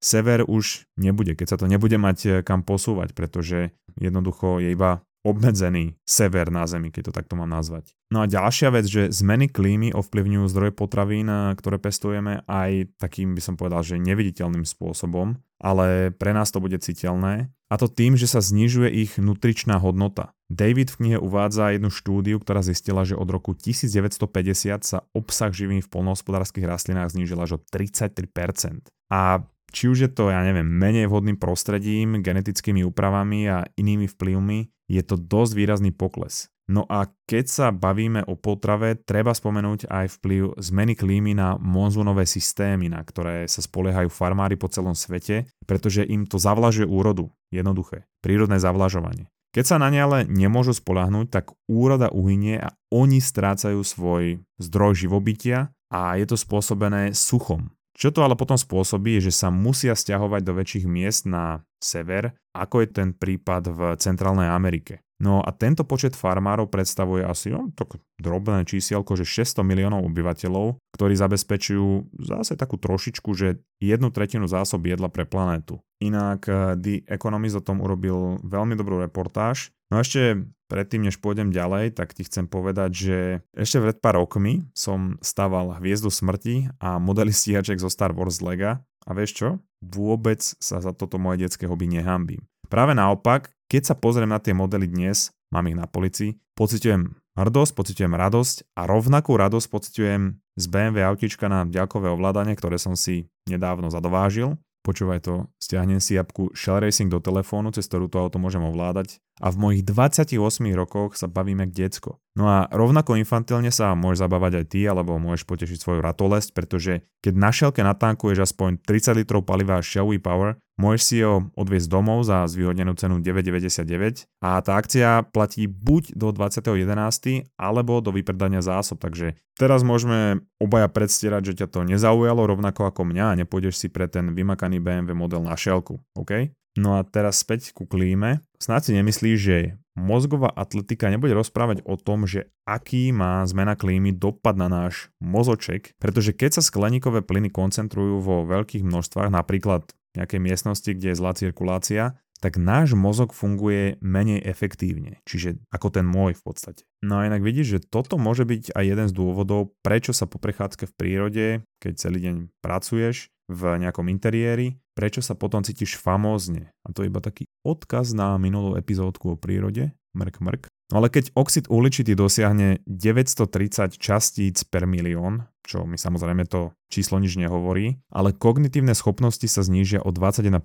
sever 0.01 0.41
už 0.41 0.89
nebude, 0.97 1.37
keď 1.37 1.53
sa 1.53 1.57
to 1.61 1.69
nebude 1.69 2.01
mať 2.01 2.41
kam 2.41 2.65
posúvať, 2.65 3.13
pretože 3.13 3.77
jednoducho 4.01 4.57
je 4.57 4.73
iba 4.73 5.05
obmedzený 5.27 5.99
sever 6.07 6.47
na 6.47 6.63
Zemi, 6.63 6.87
keď 6.87 7.11
to 7.11 7.17
takto 7.19 7.35
mám 7.35 7.51
nazvať. 7.51 7.91
No 8.07 8.23
a 8.23 8.29
ďalšia 8.31 8.71
vec, 8.71 8.87
že 8.87 9.11
zmeny 9.11 9.51
klímy 9.51 9.91
ovplyvňujú 9.91 10.45
zdroje 10.47 10.71
potravín, 10.71 11.27
ktoré 11.59 11.75
pestujeme 11.75 12.47
aj 12.47 12.95
takým 12.95 13.35
by 13.35 13.41
som 13.43 13.59
povedal, 13.59 13.83
že 13.83 13.99
neviditeľným 13.99 14.63
spôsobom, 14.63 15.35
ale 15.59 16.15
pre 16.15 16.31
nás 16.31 16.47
to 16.55 16.63
bude 16.63 16.79
citeľné. 16.79 17.51
A 17.67 17.75
to 17.75 17.91
tým, 17.91 18.15
že 18.15 18.31
sa 18.31 18.39
znižuje 18.39 18.87
ich 18.87 19.11
nutričná 19.19 19.75
hodnota. 19.83 20.31
David 20.47 20.87
v 20.95 20.99
knihe 21.03 21.17
uvádza 21.19 21.75
jednu 21.75 21.91
štúdiu, 21.91 22.39
ktorá 22.39 22.63
zistila, 22.63 23.03
že 23.03 23.19
od 23.19 23.27
roku 23.27 23.51
1950 23.51 24.87
sa 24.87 25.03
obsah 25.11 25.51
živín 25.51 25.83
v 25.83 25.91
polnohospodárských 25.91 26.63
rastlinách 26.63 27.11
znížil 27.11 27.35
až 27.43 27.51
o 27.55 27.59
33%. 27.59 28.87
A 29.11 29.43
či 29.71 29.91
už 29.91 29.97
je 30.07 30.09
to, 30.11 30.31
ja 30.31 30.41
neviem, 30.43 30.65
menej 30.65 31.11
vhodným 31.11 31.35
prostredím, 31.35 32.23
genetickými 32.23 32.83
úpravami 32.87 33.47
a 33.51 33.67
inými 33.75 34.07
vplyvmi, 34.07 34.87
je 34.87 35.01
to 35.03 35.19
dosť 35.19 35.51
výrazný 35.53 35.91
pokles. 35.91 36.47
No 36.67 36.83
a 36.91 37.07
keď 37.23 37.45
sa 37.47 37.67
bavíme 37.71 38.27
o 38.27 38.35
potrave, 38.35 38.99
treba 38.99 39.31
spomenúť 39.31 39.87
aj 39.87 40.19
vplyv 40.19 40.59
zmeny 40.59 40.99
klímy 40.99 41.31
na 41.31 41.55
monzunové 41.55 42.27
systémy, 42.27 42.91
na 42.91 42.99
ktoré 42.99 43.47
sa 43.47 43.63
spoliehajú 43.63 44.11
farmári 44.11 44.59
po 44.59 44.67
celom 44.67 44.91
svete, 44.91 45.47
pretože 45.63 46.03
im 46.03 46.27
to 46.27 46.35
zavlažuje 46.35 46.83
úrodu. 46.83 47.31
Jednoduché. 47.55 48.03
Prírodné 48.19 48.59
zavlažovanie. 48.59 49.31
Keď 49.55 49.63
sa 49.63 49.77
na 49.79 49.87
ne 49.87 50.03
ale 50.03 50.27
nemôžu 50.27 50.75
spolahnuť, 50.75 51.31
tak 51.31 51.55
úroda 51.71 52.11
uhynie 52.11 52.59
a 52.59 52.75
oni 52.91 53.23
strácajú 53.23 53.79
svoj 53.79 54.43
zdroj 54.59 55.07
živobytia 55.07 55.71
a 55.87 56.19
je 56.19 56.27
to 56.27 56.35
spôsobené 56.35 57.15
suchom. 57.15 57.71
Čo 57.97 58.13
to 58.13 58.21
ale 58.21 58.37
potom 58.37 58.53
spôsobí, 58.53 59.17
je, 59.17 59.33
že 59.33 59.41
sa 59.41 59.49
musia 59.49 59.97
stiahovať 59.97 60.41
do 60.45 60.53
väčších 60.53 60.85
miest 60.85 61.25
na 61.25 61.65
sever, 61.81 62.37
ako 62.53 62.85
je 62.85 62.87
ten 62.93 63.09
prípad 63.09 63.63
v 63.73 63.79
Centrálnej 63.97 64.53
Amerike. 64.53 65.01
No 65.17 65.41
a 65.41 65.49
tento 65.49 65.81
počet 65.81 66.13
farmárov 66.13 66.69
predstavuje 66.69 67.25
asi 67.25 67.49
no, 67.49 67.73
tak 67.73 67.97
drobné 68.21 68.69
čísielko, 68.69 69.17
že 69.17 69.25
600 69.25 69.65
miliónov 69.65 70.05
obyvateľov, 70.05 70.77
ktorí 70.93 71.17
zabezpečujú 71.17 72.21
zase 72.21 72.53
takú 72.53 72.77
trošičku, 72.77 73.33
že 73.33 73.57
jednu 73.81 74.13
tretinu 74.13 74.45
zásob 74.45 74.85
jedla 74.85 75.09
pre 75.09 75.25
planétu. 75.25 75.81
Inak 75.97 76.45
eh, 76.45 76.77
The 76.77 76.95
Economist 77.09 77.57
o 77.57 77.65
tom 77.65 77.81
urobil 77.81 78.37
veľmi 78.45 78.77
dobrú 78.77 79.01
reportáž. 79.01 79.73
No 79.89 79.97
a 79.97 80.05
ešte 80.05 80.45
predtým, 80.67 81.07
než 81.07 81.17
pôjdem 81.17 81.49
ďalej, 81.49 81.95
tak 81.95 82.13
ti 82.13 82.27
chcem 82.27 82.45
povedať, 82.45 82.91
že 82.93 83.17
ešte 83.55 83.81
pred 83.81 83.97
pár 83.97 84.19
rokmi 84.19 84.67
som 84.75 85.15
staval 85.23 85.75
Hviezdu 85.79 86.11
smrti 86.11 86.69
a 86.83 86.99
modely 86.99 87.31
stíhaček 87.31 87.79
zo 87.79 87.87
Star 87.87 88.11
Wars 88.11 88.43
Lega 88.43 88.83
a 89.07 89.11
vieš 89.15 89.31
čo? 89.39 89.49
Vôbec 89.79 90.43
sa 90.43 90.83
za 90.83 90.91
toto 90.91 91.15
moje 91.15 91.47
detské 91.47 91.65
hobby 91.65 91.87
nehambím. 91.87 92.43
Práve 92.67 92.91
naopak, 92.91 93.55
keď 93.71 93.91
sa 93.91 93.95
pozriem 93.95 94.27
na 94.27 94.43
tie 94.43 94.51
modely 94.51 94.91
dnes, 94.91 95.31
mám 95.55 95.71
ich 95.71 95.79
na 95.79 95.87
polici, 95.87 96.35
pociťujem 96.59 97.15
hrdosť, 97.39 97.71
pociťujem 97.71 98.13
radosť 98.17 98.57
a 98.75 98.81
rovnakú 98.89 99.37
radosť 99.37 99.67
pociťujem 99.71 100.21
z 100.57 100.65
BMW 100.67 101.05
autička 101.05 101.45
na 101.47 101.63
ďalkové 101.63 102.09
ovládanie, 102.11 102.57
ktoré 102.57 102.81
som 102.81 102.97
si 102.97 103.29
nedávno 103.45 103.93
zadovážil 103.93 104.57
počúvaj 104.85 105.23
to, 105.23 105.49
stiahnem 105.61 106.01
si 106.01 106.17
apku 106.17 106.51
Shell 106.53 106.83
Racing 106.83 107.09
do 107.09 107.21
telefónu, 107.23 107.71
cez 107.71 107.85
ktorú 107.87 108.11
to 108.11 108.17
auto 108.21 108.37
môžem 108.41 108.61
ovládať 108.61 109.21
a 109.37 109.53
v 109.53 109.57
mojich 109.57 109.83
28 109.85 110.33
rokoch 110.73 111.13
sa 111.13 111.29
bavíme 111.29 111.69
k 111.69 111.85
decko. 111.85 112.17
No 112.33 112.49
a 112.49 112.65
rovnako 112.73 113.17
infantilne 113.21 113.69
sa 113.69 113.93
môžeš 113.93 114.25
zabávať 114.25 114.61
aj 114.61 114.65
ty, 114.73 114.81
alebo 114.89 115.21
môžeš 115.21 115.45
potešiť 115.45 115.77
svoju 115.77 115.99
ratolesť, 116.01 116.57
pretože 116.57 117.05
keď 117.21 117.33
na 117.37 117.51
šelke 117.53 117.81
natankuješ 117.85 118.49
aspoň 118.49 118.81
30 118.81 119.21
litrov 119.21 119.45
paliva 119.45 119.77
Shell 119.81 120.09
Power, 120.17 120.57
môžeš 120.77 121.01
si 121.01 121.17
ho 121.25 121.49
odviezť 121.57 121.89
domov 121.89 122.23
za 122.23 122.45
zvýhodnenú 122.45 122.93
cenu 122.95 123.19
9,99 123.19 124.29
a 124.39 124.61
tá 124.61 124.77
akcia 124.77 125.25
platí 125.29 125.65
buď 125.65 126.13
do 126.13 126.29
20.11. 126.31 127.49
alebo 127.57 127.99
do 127.99 128.13
vypredania 128.13 128.61
zásob, 128.61 129.01
takže 129.01 129.35
teraz 129.57 129.81
môžeme 129.81 130.45
obaja 130.61 130.87
predstierať, 130.87 131.53
že 131.53 131.65
ťa 131.65 131.67
to 131.73 131.79
nezaujalo 131.83 132.45
rovnako 132.45 132.87
ako 132.87 133.01
mňa 133.09 133.25
a 133.33 133.37
nepôjdeš 133.43 133.75
si 133.81 133.87
pre 133.89 134.05
ten 134.05 134.31
vymakaný 134.31 134.77
BMW 134.77 135.17
model 135.17 135.43
na 135.43 135.57
šelku, 135.57 135.99
OK? 136.13 136.53
No 136.77 137.01
a 137.01 137.01
teraz 137.01 137.41
späť 137.41 137.73
ku 137.73 137.89
klíme. 137.89 138.45
Snáď 138.61 138.81
si 138.85 138.91
nemyslíš, 138.93 139.37
že 139.41 139.57
mozgová 139.97 140.53
atletika 140.53 141.09
nebude 141.09 141.33
rozprávať 141.33 141.81
o 141.89 141.97
tom, 141.97 142.29
že 142.29 142.53
aký 142.69 143.09
má 143.09 143.41
zmena 143.49 143.73
klímy 143.73 144.13
dopad 144.13 144.53
na 144.53 144.69
náš 144.69 145.09
mozoček, 145.17 145.97
pretože 145.97 146.37
keď 146.37 146.61
sa 146.61 146.63
skleníkové 146.63 147.25
plyny 147.25 147.49
koncentrujú 147.49 148.21
vo 148.21 148.45
veľkých 148.45 148.85
množstvách, 148.85 149.33
napríklad 149.33 149.89
nejakej 150.17 150.41
miestnosti, 150.41 150.89
kde 150.89 151.13
je 151.13 151.19
zlá 151.19 151.31
cirkulácia, 151.37 152.17
tak 152.37 152.61
náš 152.61 152.93
mozog 152.93 153.33
funguje 153.33 153.97
menej 153.97 154.45
efektívne, 154.45 155.21
čiže 155.25 155.57
ako 155.73 155.89
ten 155.89 156.05
môj 156.05 156.37
v 156.37 156.43
podstate. 156.45 156.85
No 157.01 157.21
a 157.21 157.25
inak 157.25 157.41
vidíš, 157.41 157.67
že 157.77 157.85
toto 157.89 158.21
môže 158.21 158.45
byť 158.45 158.77
aj 158.77 158.85
jeden 158.85 159.07
z 159.09 159.13
dôvodov, 159.17 159.73
prečo 159.81 160.13
sa 160.13 160.29
po 160.29 160.37
prechádzke 160.37 160.85
v 160.85 160.93
prírode, 160.97 161.45
keď 161.81 161.93
celý 161.97 162.19
deň 162.29 162.35
pracuješ, 162.61 163.33
v 163.47 163.79
nejakom 163.79 164.11
interiéri, 164.11 164.75
prečo 164.91 165.23
sa 165.23 165.33
potom 165.33 165.63
cítiš 165.63 165.95
famózne. 165.95 166.75
A 166.83 166.91
to 166.91 167.03
je 167.03 167.09
iba 167.09 167.23
taký 167.23 167.47
odkaz 167.63 168.11
na 168.11 168.35
minulú 168.35 168.75
epizódku 168.75 169.33
o 169.33 169.39
prírode, 169.39 169.95
mrk 170.11 170.37
mrk. 170.43 170.63
No 170.91 171.03
ale 171.03 171.11
keď 171.11 171.35
oxid 171.35 171.67
uhličitý 171.67 172.15
dosiahne 172.15 172.79
930 172.87 173.99
častíc 173.99 174.63
per 174.67 174.87
milión, 174.87 175.47
čo 175.67 175.83
mi 175.83 175.99
samozrejme 175.99 176.47
to 176.47 176.71
číslo 176.87 177.19
nič 177.19 177.35
nehovorí, 177.35 177.99
ale 178.07 178.31
kognitívne 178.31 178.95
schopnosti 178.95 179.43
sa 179.51 179.67
znížia 179.67 179.99
o 179.99 180.15
21%. 180.15 180.63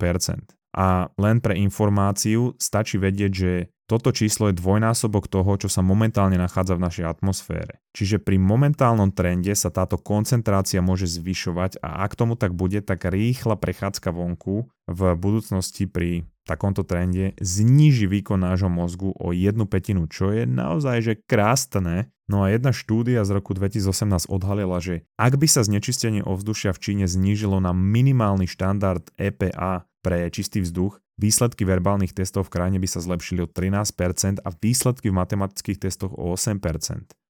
A 0.72 1.12
len 1.20 1.42
pre 1.42 1.58
informáciu 1.58 2.54
stačí 2.56 2.96
vedieť, 2.96 3.32
že 3.34 3.52
toto 3.90 4.08
číslo 4.08 4.48
je 4.48 4.56
dvojnásobok 4.56 5.28
toho, 5.28 5.52
čo 5.60 5.68
sa 5.68 5.84
momentálne 5.84 6.40
nachádza 6.40 6.80
v 6.80 6.84
našej 6.88 7.04
atmosfére. 7.12 7.84
Čiže 7.92 8.24
pri 8.24 8.40
momentálnom 8.40 9.12
trende 9.12 9.52
sa 9.52 9.68
táto 9.68 10.00
koncentrácia 10.00 10.80
môže 10.80 11.04
zvyšovať 11.12 11.76
a 11.84 12.08
ak 12.08 12.16
tomu 12.16 12.40
tak 12.40 12.56
bude, 12.56 12.80
tak 12.80 13.04
rýchla 13.04 13.60
prechádzka 13.60 14.08
vonku 14.08 14.72
v 14.88 15.00
budúcnosti 15.20 15.84
pri 15.84 16.24
takomto 16.46 16.82
trende 16.82 17.34
zníži 17.38 18.10
výkon 18.10 18.42
nášho 18.42 18.68
mozgu 18.68 19.14
o 19.14 19.30
jednu 19.30 19.66
petinu, 19.66 20.10
čo 20.10 20.34
je 20.34 20.46
naozaj 20.46 20.98
že 21.02 21.14
krásne. 21.26 22.10
No 22.30 22.46
a 22.46 22.50
jedna 22.50 22.72
štúdia 22.72 23.26
z 23.26 23.30
roku 23.36 23.52
2018 23.52 24.30
odhalila, 24.30 24.80
že 24.80 25.04
ak 25.20 25.36
by 25.36 25.46
sa 25.50 25.66
znečistenie 25.66 26.24
ovzdušia 26.24 26.72
v 26.72 26.82
Číne 26.82 27.04
znížilo 27.04 27.60
na 27.60 27.76
minimálny 27.76 28.48
štandard 28.48 29.04
EPA 29.20 29.84
pre 30.00 30.32
čistý 30.32 30.64
vzduch, 30.64 31.02
výsledky 31.20 31.62
verbálnych 31.68 32.16
testov 32.16 32.48
v 32.48 32.58
krajine 32.58 32.78
by 32.80 32.88
sa 32.88 33.04
zlepšili 33.04 33.44
o 33.44 33.48
13% 33.50 34.42
a 34.42 34.48
výsledky 34.50 35.12
v 35.12 35.18
matematických 35.18 35.78
testoch 35.78 36.14
o 36.16 36.32
8%. 36.34 36.58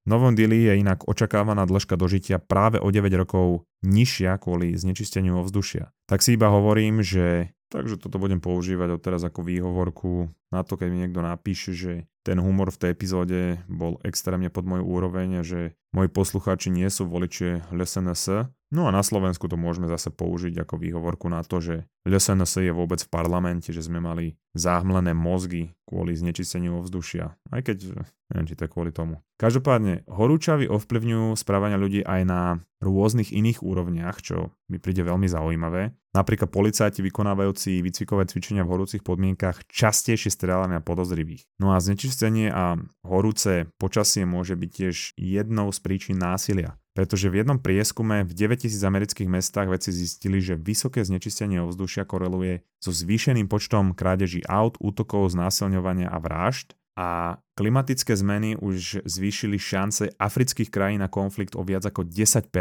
V 0.02 0.10
Novom 0.10 0.34
Dili 0.34 0.66
je 0.66 0.82
inak 0.82 1.06
očakávaná 1.06 1.62
dĺžka 1.62 1.94
dožitia 1.94 2.42
práve 2.42 2.82
o 2.82 2.90
9 2.90 3.06
rokov 3.14 3.70
nižšia 3.86 4.34
kvôli 4.42 4.74
znečisteniu 4.74 5.38
ovzdušia. 5.38 5.94
Tak 6.10 6.26
si 6.26 6.34
iba 6.34 6.50
hovorím, 6.50 7.06
že 7.06 7.54
Takže 7.72 7.96
toto 7.96 8.20
budem 8.20 8.36
používať 8.36 9.00
odteraz 9.00 9.24
ako 9.24 9.48
výhovorku 9.48 10.28
na 10.52 10.60
to, 10.60 10.76
keď 10.76 10.88
mi 10.92 11.08
niekto 11.08 11.24
napíše, 11.24 11.72
že 11.72 12.04
ten 12.20 12.36
humor 12.36 12.68
v 12.68 12.80
tej 12.84 12.90
epizóde 12.92 13.64
bol 13.64 13.96
extrémne 14.04 14.52
pod 14.52 14.68
môj 14.68 14.84
úroveň 14.84 15.40
a 15.40 15.42
že 15.42 15.72
moji 15.96 16.12
poslucháči 16.12 16.68
nie 16.68 16.84
sú 16.92 17.08
voliči 17.08 17.64
LSNS. 17.72 18.52
No 18.72 18.88
a 18.88 18.90
na 18.90 19.04
Slovensku 19.04 19.52
to 19.52 19.60
môžeme 19.60 19.84
zase 19.84 20.08
použiť 20.08 20.64
ako 20.64 20.80
výhovorku 20.80 21.28
na 21.28 21.44
to, 21.44 21.60
že 21.60 21.74
LSNS 22.08 22.64
je 22.64 22.72
vôbec 22.72 23.04
v 23.04 23.12
parlamente, 23.12 23.68
že 23.68 23.84
sme 23.84 24.00
mali 24.00 24.40
záhmlené 24.56 25.12
mozgy 25.12 25.76
kvôli 25.84 26.16
znečisteniu 26.16 26.80
ovzdušia. 26.80 27.36
Aj 27.52 27.60
keď 27.60 28.00
neviem, 28.32 28.48
či 28.48 28.56
to 28.56 28.64
je 28.64 28.72
kvôli 28.72 28.88
tomu. 28.88 29.20
Každopádne, 29.36 30.08
horúčavy 30.08 30.72
ovplyvňujú 30.72 31.36
správania 31.36 31.76
ľudí 31.76 32.00
aj 32.00 32.22
na 32.24 32.40
rôznych 32.80 33.28
iných 33.28 33.60
úrovniach, 33.60 34.24
čo 34.24 34.56
mi 34.72 34.80
príde 34.80 35.04
veľmi 35.04 35.28
zaujímavé. 35.28 35.92
Napríklad 36.16 36.48
policajti 36.48 37.04
vykonávajúci 37.04 37.84
výcvikové 37.84 38.24
cvičenia 38.24 38.64
v 38.64 38.72
horúcich 38.72 39.04
podmienkach 39.04 39.68
častejšie 39.68 40.32
strieľajú 40.32 40.72
na 40.72 40.80
podozrivých. 40.80 41.44
No 41.60 41.76
a 41.76 41.80
znečistenie 41.80 42.48
a 42.48 42.80
horúce 43.04 43.68
počasie 43.76 44.24
môže 44.24 44.56
byť 44.56 44.70
tiež 44.72 44.96
jednou 45.20 45.68
z 45.72 45.78
príčin 45.84 46.16
násilia. 46.16 46.80
Pretože 46.92 47.32
v 47.32 47.40
jednom 47.40 47.56
prieskume 47.56 48.20
v 48.20 48.32
9000 48.36 48.68
amerických 48.84 49.28
mestách 49.28 49.72
vedci 49.72 49.96
zistili, 49.96 50.44
že 50.44 50.60
vysoké 50.60 51.00
znečistenie 51.00 51.64
ovzdušia 51.64 52.04
koreluje 52.04 52.68
so 52.84 52.92
zvýšeným 52.92 53.48
počtom 53.48 53.96
krádeží 53.96 54.44
aut, 54.44 54.76
útokov, 54.76 55.32
znásilňovania 55.32 56.12
a 56.12 56.20
vražd 56.20 56.76
a 56.92 57.40
klimatické 57.56 58.12
zmeny 58.12 58.60
už 58.60 59.08
zvýšili 59.08 59.56
šance 59.56 60.12
afrických 60.20 60.68
krajín 60.68 61.00
na 61.00 61.08
konflikt 61.08 61.56
o 61.56 61.64
viac 61.64 61.88
ako 61.88 62.04
10%. 62.04 62.52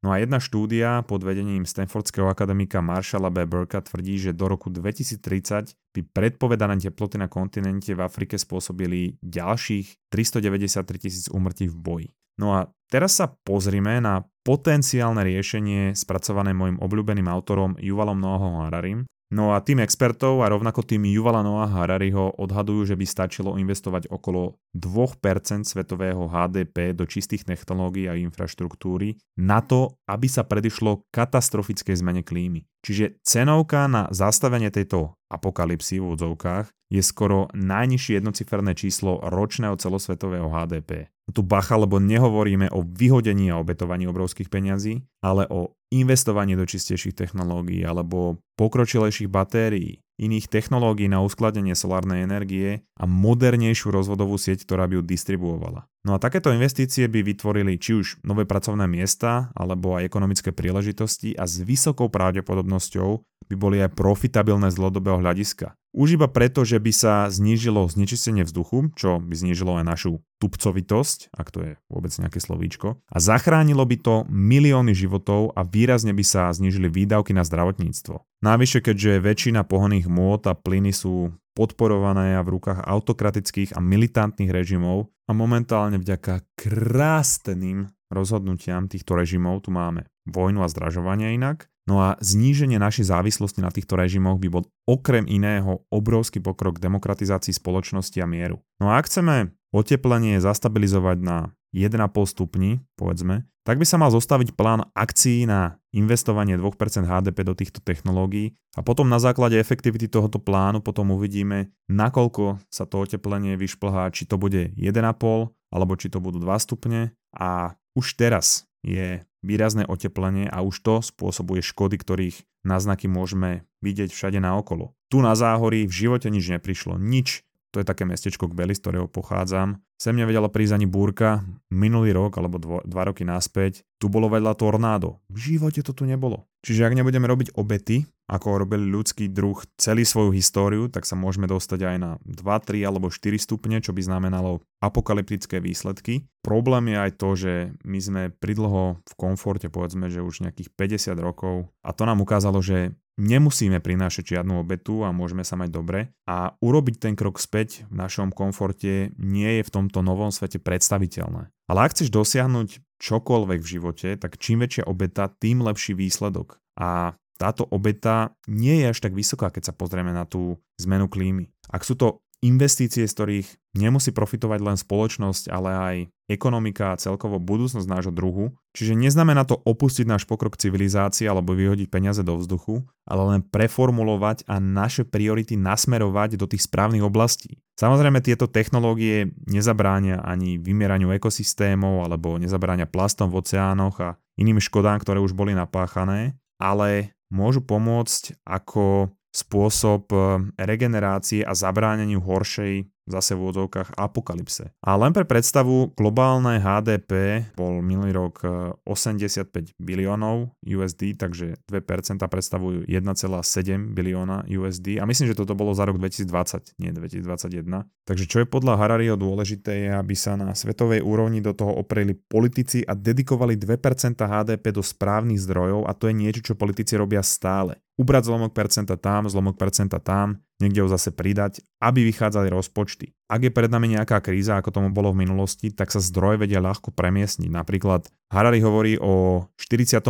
No 0.00 0.10
a 0.10 0.16
jedna 0.16 0.40
štúdia 0.40 1.04
pod 1.04 1.20
vedením 1.20 1.68
Stanfordského 1.68 2.24
akademika 2.32 2.80
Marshalla 2.80 3.28
B. 3.28 3.44
Burka 3.44 3.84
tvrdí, 3.84 4.16
že 4.16 4.32
do 4.32 4.48
roku 4.48 4.72
2030 4.72 5.76
by 5.92 6.00
predpovedané 6.16 6.80
teploty 6.80 7.20
na 7.20 7.28
kontinente 7.28 7.92
v 7.92 8.00
Afrike 8.00 8.40
spôsobili 8.40 9.20
ďalších 9.20 10.08
393 10.08 11.04
tisíc 11.04 11.26
úmrtí 11.28 11.68
v 11.68 11.76
boji. 11.76 12.08
No 12.40 12.56
a 12.56 12.72
teraz 12.92 13.22
sa 13.22 13.32
pozrime 13.46 14.02
na 14.02 14.26
potenciálne 14.44 15.22
riešenie 15.22 15.94
spracované 15.94 16.52
môjim 16.52 16.76
obľúbeným 16.82 17.30
autorom 17.30 17.78
Yuvalom 17.78 18.18
Noahom 18.18 18.66
Hararim, 18.66 19.06
No 19.30 19.54
a 19.54 19.62
tým 19.62 19.78
expertov 19.78 20.42
a 20.42 20.50
rovnako 20.50 20.82
tým 20.82 21.06
Yuvala 21.06 21.46
Noah 21.46 21.70
Harariho 21.70 22.34
odhadujú, 22.34 22.82
že 22.82 22.98
by 22.98 23.06
stačilo 23.06 23.54
investovať 23.54 24.10
okolo 24.10 24.58
2% 24.74 25.62
svetového 25.62 26.26
HDP 26.26 26.98
do 26.98 27.06
čistých 27.06 27.46
technológií 27.46 28.10
a 28.10 28.18
infraštruktúry 28.18 29.22
na 29.38 29.62
to, 29.62 29.94
aby 30.10 30.26
sa 30.26 30.42
predišlo 30.42 31.06
katastrofickej 31.14 31.94
zmene 31.94 32.26
klímy. 32.26 32.66
Čiže 32.82 33.22
cenovka 33.22 33.86
na 33.86 34.10
zastavenie 34.10 34.74
tejto 34.74 35.14
apokalipsy 35.30 36.02
v 36.02 36.10
úvodzovkách 36.10 36.66
je 36.90 37.02
skoro 37.06 37.46
najnižšie 37.54 38.18
jednociferné 38.18 38.74
číslo 38.74 39.22
ročného 39.22 39.78
celosvetového 39.78 40.50
HDP. 40.50 41.08
Tu 41.30 41.46
bacha, 41.46 41.78
lebo 41.78 42.02
nehovoríme 42.02 42.74
o 42.74 42.82
vyhodení 42.82 43.54
a 43.54 43.62
obetovaní 43.62 44.10
obrovských 44.10 44.50
peňazí, 44.50 45.06
ale 45.22 45.46
o 45.46 45.78
investovaní 45.94 46.58
do 46.58 46.66
čistejších 46.66 47.14
technológií 47.14 47.86
alebo 47.86 48.42
pokročilejších 48.58 49.30
batérií, 49.30 50.02
iných 50.18 50.50
technológií 50.50 51.06
na 51.06 51.22
uskladenie 51.22 51.78
solárnej 51.78 52.26
energie 52.26 52.82
a 52.98 53.06
modernejšiu 53.06 53.94
rozvodovú 53.94 54.34
sieť, 54.34 54.66
ktorá 54.66 54.90
by 54.90 54.98
ju 54.98 55.02
distribuovala. 55.06 55.86
No 56.00 56.16
a 56.16 56.22
takéto 56.22 56.48
investície 56.48 57.04
by 57.12 57.20
vytvorili 57.20 57.76
či 57.76 57.92
už 58.00 58.24
nové 58.24 58.48
pracovné 58.48 58.88
miesta 58.88 59.52
alebo 59.52 60.00
aj 60.00 60.08
ekonomické 60.08 60.48
príležitosti 60.48 61.36
a 61.36 61.44
s 61.44 61.60
vysokou 61.60 62.08
pravdepodobnosťou 62.08 63.20
by 63.52 63.54
boli 63.58 63.84
aj 63.84 63.92
profitabilné 63.92 64.72
z 64.72 64.78
dlhodobého 64.80 65.20
hľadiska. 65.20 65.76
Už 65.90 66.14
iba 66.14 66.30
preto, 66.30 66.62
že 66.62 66.78
by 66.78 66.92
sa 66.94 67.14
znížilo 67.26 67.90
znečistenie 67.90 68.46
vzduchu, 68.46 68.94
čo 68.94 69.18
by 69.18 69.34
znížilo 69.34 69.74
aj 69.82 69.84
našu 69.90 70.12
tupcovitosť, 70.38 71.34
ak 71.34 71.50
to 71.50 71.58
je 71.66 71.72
vôbec 71.90 72.14
nejaké 72.14 72.38
slovíčko, 72.38 73.02
a 73.10 73.18
zachránilo 73.18 73.82
by 73.82 73.96
to 73.98 74.14
milióny 74.30 74.94
životov 74.94 75.50
a 75.58 75.66
výrazne 75.66 76.14
by 76.14 76.22
sa 76.22 76.54
znížili 76.54 76.86
výdavky 76.86 77.34
na 77.34 77.42
zdravotníctvo. 77.42 78.22
Navyše, 78.40 78.86
keďže 78.86 79.18
väčšina 79.18 79.66
pohoných 79.66 80.06
môd 80.06 80.46
a 80.46 80.54
plyny 80.54 80.94
sú 80.94 81.34
podporované 81.56 82.38
a 82.38 82.44
v 82.46 82.56
rukách 82.58 82.86
autokratických 82.86 83.74
a 83.76 83.80
militantných 83.82 84.50
režimov 84.50 85.10
a 85.26 85.32
momentálne 85.34 85.98
vďaka 85.98 86.46
krásným 86.58 87.90
rozhodnutiam 88.10 88.90
týchto 88.90 89.14
režimov 89.14 89.66
tu 89.66 89.70
máme 89.70 90.06
vojnu 90.26 90.62
a 90.62 90.68
zdražovanie 90.70 91.34
inak, 91.34 91.70
No 91.88 91.98
a 91.98 92.14
zníženie 92.22 92.78
našej 92.78 93.10
závislosti 93.10 93.58
na 93.64 93.74
týchto 93.74 93.98
režimoch 93.98 94.38
by 94.38 94.46
bol 94.46 94.62
okrem 94.86 95.26
iného 95.26 95.82
obrovský 95.90 96.38
pokrok 96.38 96.78
demokratizácii 96.78 97.50
spoločnosti 97.50 98.14
a 98.22 98.30
mieru. 98.30 98.62
No 98.78 98.94
a 98.94 99.02
ak 99.02 99.10
chceme 99.10 99.50
oteplenie 99.70 100.42
zastabilizovať 100.42 101.18
na 101.22 101.54
1,5 101.70 102.10
stupni, 102.26 102.82
povedzme, 102.98 103.46
tak 103.62 103.78
by 103.78 103.86
sa 103.86 104.00
mal 104.00 104.10
zostaviť 104.10 104.58
plán 104.58 104.88
akcií 104.96 105.46
na 105.46 105.78
investovanie 105.94 106.58
2% 106.58 107.06
HDP 107.06 107.38
do 107.46 107.54
týchto 107.54 107.78
technológií 107.78 108.58
a 108.74 108.82
potom 108.82 109.06
na 109.06 109.22
základe 109.22 109.60
efektivity 109.60 110.10
tohoto 110.10 110.42
plánu 110.42 110.82
potom 110.82 111.14
uvidíme, 111.14 111.70
nakoľko 111.86 112.58
sa 112.72 112.88
to 112.88 113.04
oteplenie 113.04 113.54
vyšplhá, 113.54 114.10
či 114.10 114.26
to 114.26 114.40
bude 114.40 114.74
1,5 114.74 115.54
alebo 115.70 115.92
či 115.94 116.10
to 116.10 116.18
budú 116.18 116.42
2 116.42 116.50
stupne 116.58 117.14
a 117.36 117.78
už 117.94 118.18
teraz 118.18 118.66
je 118.80 119.22
výrazné 119.44 119.84
oteplenie 119.84 120.48
a 120.48 120.64
už 120.64 120.80
to 120.80 120.94
spôsobuje 121.04 121.60
škody, 121.60 122.00
ktorých 122.00 122.36
náznaky 122.64 123.08
môžeme 123.08 123.64
vidieť 123.80 124.12
všade 124.12 124.40
naokolo. 124.40 124.92
Tu 125.08 125.20
na 125.20 125.32
záhorí 125.36 125.88
v 125.88 125.92
živote 125.92 126.28
nič 126.28 126.48
neprišlo, 126.52 127.00
nič. 127.00 127.44
To 127.70 127.78
je 127.78 127.86
také 127.86 128.02
mestečko 128.02 128.50
Kbeli, 128.50 128.74
z 128.74 128.82
ktorého 128.82 129.06
pochádzam. 129.06 129.78
Sem 129.94 130.16
nevedela 130.16 130.50
prísť 130.50 130.80
ani 130.80 130.86
búrka. 130.90 131.46
Minulý 131.70 132.10
rok 132.16 132.34
alebo 132.40 132.58
dvo, 132.58 132.82
dva 132.82 133.06
roky 133.06 133.22
naspäť 133.22 133.86
tu 134.00 134.08
bolo 134.08 134.32
vedľa 134.32 134.56
tornádo. 134.56 135.20
V 135.28 135.54
živote 135.54 135.84
to 135.84 135.92
tu 135.92 136.08
nebolo. 136.08 136.48
Čiže 136.64 136.88
ak 136.88 136.96
nebudeme 136.96 137.28
robiť 137.28 137.54
obety, 137.54 138.08
ako 138.30 138.62
robili 138.62 138.86
ľudský 138.86 139.26
druh 139.26 139.58
celý 139.74 140.06
svoju 140.06 140.30
históriu, 140.30 140.86
tak 140.86 141.02
sa 141.02 141.18
môžeme 141.18 141.50
dostať 141.50 141.80
aj 141.82 141.96
na 141.98 142.10
2, 142.22 142.38
3 142.38 142.86
alebo 142.86 143.10
4 143.10 143.34
stupne, 143.42 143.82
čo 143.82 143.90
by 143.90 144.06
znamenalo 144.06 144.62
apokalyptické 144.78 145.58
výsledky. 145.58 146.30
Problém 146.46 146.94
je 146.94 146.96
aj 146.96 147.12
to, 147.18 147.28
že 147.34 147.52
my 147.82 147.98
sme 147.98 148.22
pridlho 148.30 149.02
v 149.02 149.14
komforte, 149.18 149.66
povedzme, 149.66 150.06
že 150.06 150.22
už 150.22 150.46
nejakých 150.46 150.70
50 150.78 151.18
rokov 151.18 151.66
a 151.82 151.90
to 151.90 152.06
nám 152.06 152.22
ukázalo, 152.22 152.62
že 152.62 152.94
nemusíme 153.20 153.82
prinášať 153.84 154.38
žiadnu 154.38 154.64
obetu 154.64 155.04
a 155.04 155.12
môžeme 155.12 155.44
sa 155.44 155.58
mať 155.60 155.68
dobre 155.68 156.14
a 156.24 156.56
urobiť 156.64 156.96
ten 156.96 157.14
krok 157.18 157.36
späť 157.36 157.84
v 157.92 158.00
našom 158.00 158.32
komforte 158.32 159.12
nie 159.20 159.60
je 159.60 159.62
v 159.66 159.72
tomto 159.74 160.00
novom 160.00 160.32
svete 160.32 160.56
predstaviteľné. 160.62 161.52
Ale 161.68 161.78
ak 161.84 161.92
chceš 161.92 162.08
dosiahnuť 162.08 162.80
čokoľvek 163.00 163.60
v 163.60 163.70
živote, 163.76 164.08
tak 164.16 164.40
čím 164.40 164.64
väčšia 164.64 164.88
obeta, 164.88 165.28
tým 165.28 165.60
lepší 165.60 165.92
výsledok. 165.92 166.58
A 166.80 167.14
táto 167.40 167.64
obeta 167.72 168.36
nie 168.44 168.84
je 168.84 168.92
až 168.92 169.00
tak 169.00 169.16
vysoká, 169.16 169.48
keď 169.48 169.72
sa 169.72 169.74
pozrieme 169.74 170.12
na 170.12 170.28
tú 170.28 170.60
zmenu 170.76 171.08
klímy. 171.08 171.48
Ak 171.72 171.88
sú 171.88 171.96
to 171.96 172.20
investície, 172.44 173.04
z 173.04 173.12
ktorých 173.16 173.48
nemusí 173.76 174.10
profitovať 174.10 174.60
len 174.64 174.76
spoločnosť, 174.76 175.52
ale 175.52 175.70
aj 175.72 175.96
ekonomika 176.32 176.94
a 176.94 177.00
celkovo 177.00 177.36
budúcnosť 177.42 177.86
nášho 177.86 178.14
druhu. 178.14 178.56
Čiže 178.72 178.96
neznamená 178.96 179.44
to 179.44 179.60
opustiť 179.60 180.08
náš 180.08 180.24
pokrok 180.24 180.56
civilizácie 180.56 181.28
alebo 181.28 181.52
vyhodiť 181.52 181.90
peniaze 181.90 182.22
do 182.24 182.38
vzduchu, 182.38 182.86
ale 183.04 183.22
len 183.36 183.40
preformulovať 183.44 184.48
a 184.48 184.62
naše 184.62 185.04
priority 185.04 185.58
nasmerovať 185.58 186.40
do 186.40 186.46
tých 186.48 186.64
správnych 186.64 187.04
oblastí. 187.04 187.60
Samozrejme 187.76 188.24
tieto 188.24 188.48
technológie 188.48 189.32
nezabránia 189.48 190.22
ani 190.24 190.56
vymieraniu 190.56 191.12
ekosystémov 191.12 192.06
alebo 192.08 192.40
nezabránia 192.40 192.88
plastom 192.88 193.28
v 193.28 193.42
oceánoch 193.42 193.96
a 194.00 194.08
iným 194.40 194.62
škodám, 194.62 195.02
ktoré 195.02 195.18
už 195.20 195.36
boli 195.36 195.52
napáchané, 195.52 196.38
ale 196.60 197.16
môžu 197.30 197.62
pomôcť 197.64 198.42
ako 198.44 199.14
spôsob 199.30 200.10
eh, 200.10 200.22
regenerácie 200.58 201.46
a 201.46 201.54
zabráneniu 201.54 202.20
horšej 202.20 202.86
zase 203.08 203.34
v 203.34 203.48
úvodzovkách 203.48 203.96
apokalypse. 203.96 204.70
A 204.84 204.96
len 205.00 205.10
pre 205.14 205.24
predstavu, 205.24 205.92
globálne 205.96 206.60
HDP 206.60 207.44
bol 207.56 207.80
minulý 207.80 208.12
rok 208.12 208.44
85 208.84 209.50
e, 209.50 209.72
biliónov 209.80 210.52
USD, 210.62 211.16
takže 211.16 211.58
2% 211.66 212.20
predstavujú 212.20 212.84
1,7 212.84 213.96
bilióna 213.96 214.44
USD 214.46 215.00
a 215.00 215.04
myslím, 215.08 215.32
že 215.32 215.38
toto 215.38 215.56
bolo 215.56 215.72
za 215.72 215.88
rok 215.88 215.96
2020, 215.96 216.78
nie 216.80 216.90
2021. 216.92 217.88
Takže 218.06 218.24
čo 218.26 218.42
je 218.42 218.46
podľa 218.46 218.74
Harariho 218.80 219.14
dôležité 219.14 219.86
je, 219.86 219.90
aby 219.94 220.14
sa 220.18 220.34
na 220.34 220.52
svetovej 220.52 221.02
úrovni 221.04 221.38
do 221.38 221.54
toho 221.54 221.78
opreli 221.78 222.14
politici 222.14 222.82
a 222.82 222.98
dedikovali 222.98 223.54
2% 223.54 224.18
HDP 224.18 224.64
do 224.74 224.82
správnych 224.82 225.38
zdrojov 225.38 225.86
a 225.86 225.92
to 225.94 226.10
je 226.10 226.14
niečo, 226.14 226.52
čo 226.52 226.58
politici 226.58 226.98
robia 226.98 227.22
stále 227.22 227.78
ubrať 228.00 228.32
zlomok 228.32 228.56
percenta 228.56 228.96
tam, 228.96 229.28
zlomok 229.28 229.60
percenta 229.60 230.00
tam, 230.00 230.40
niekde 230.60 230.84
ho 230.84 230.88
zase 230.88 231.10
pridať, 231.10 231.64
aby 231.80 232.04
vychádzali 232.04 232.48
rozpočty. 232.52 233.12
Ak 233.30 233.46
je 233.46 233.54
pred 233.54 233.70
nami 233.70 233.94
nejaká 233.94 234.18
kríza, 234.18 234.58
ako 234.58 234.74
tomu 234.74 234.88
bolo 234.90 235.14
v 235.14 235.22
minulosti, 235.22 235.70
tak 235.70 235.94
sa 235.94 236.02
zdroje 236.02 236.42
vedia 236.42 236.58
ľahko 236.58 236.90
premiesniť. 236.90 237.46
Napríklad 237.46 238.10
Harari 238.26 238.58
hovorí 238.58 238.98
o 238.98 239.46
45., 239.54 240.02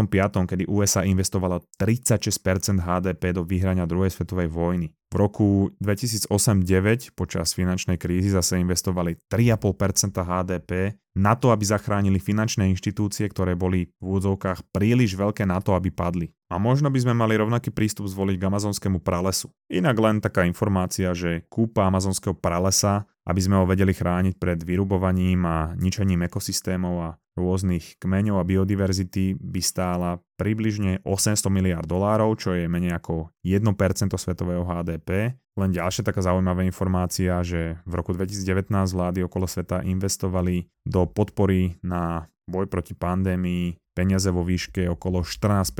kedy 0.48 0.64
USA 0.64 1.04
investovala 1.04 1.60
36% 1.76 2.80
HDP 2.80 3.36
do 3.36 3.44
vyhrania 3.44 3.84
druhej 3.84 4.16
svetovej 4.16 4.48
vojny. 4.48 4.88
V 5.12 5.14
roku 5.18 5.48
2008-2009 5.84 7.12
počas 7.12 7.52
finančnej 7.52 8.00
krízy 8.00 8.32
zase 8.32 8.56
investovali 8.56 9.20
3,5% 9.28 10.16
HDP 10.16 10.96
na 11.18 11.34
to, 11.34 11.50
aby 11.50 11.64
zachránili 11.66 12.22
finančné 12.22 12.70
inštitúcie, 12.70 13.26
ktoré 13.26 13.58
boli 13.58 13.90
v 13.98 14.04
úvodzovkách 14.06 14.70
príliš 14.70 15.18
veľké 15.18 15.42
na 15.44 15.58
to, 15.58 15.74
aby 15.74 15.90
padli. 15.90 16.30
A 16.46 16.62
možno 16.62 16.94
by 16.94 16.98
sme 17.02 17.14
mali 17.18 17.34
rovnaký 17.34 17.74
prístup 17.74 18.06
zvoliť 18.06 18.38
k 18.38 18.46
amazonskému 18.46 19.02
pralesu. 19.02 19.50
Inak 19.66 19.96
len 19.98 20.22
taká 20.22 20.46
informácia, 20.46 21.10
že 21.10 21.42
kúpa 21.50 21.90
amazonského 21.90 22.38
pralesa 22.38 23.09
aby 23.30 23.40
sme 23.40 23.62
ho 23.62 23.64
vedeli 23.64 23.94
chrániť 23.94 24.34
pred 24.36 24.58
vyrubovaním 24.66 25.46
a 25.46 25.72
ničením 25.78 26.26
ekosystémov 26.26 26.94
a 26.98 27.08
rôznych 27.38 27.96
kmeňov 28.02 28.42
a 28.42 28.44
biodiverzity 28.44 29.38
by 29.38 29.60
stála 29.62 30.18
približne 30.34 30.98
800 31.06 31.46
miliard 31.48 31.86
dolárov, 31.86 32.34
čo 32.36 32.58
je 32.58 32.66
menej 32.66 32.98
ako 32.98 33.30
1% 33.46 33.62
svetového 34.10 34.66
HDP. 34.66 35.38
Len 35.54 35.70
ďalšia 35.70 36.02
taká 36.02 36.26
zaujímavá 36.26 36.66
informácia, 36.66 37.38
že 37.46 37.78
v 37.86 37.92
roku 37.94 38.10
2019 38.12 38.68
vlády 38.90 39.24
okolo 39.24 39.46
sveta 39.46 39.86
investovali 39.86 40.66
do 40.82 41.06
podpory 41.06 41.78
na 41.86 42.26
boj 42.50 42.66
proti 42.66 42.98
pandémii 42.98 43.78
peniaze 43.94 44.26
vo 44.34 44.42
výške 44.42 44.90
okolo 44.90 45.22
14% 45.22 45.70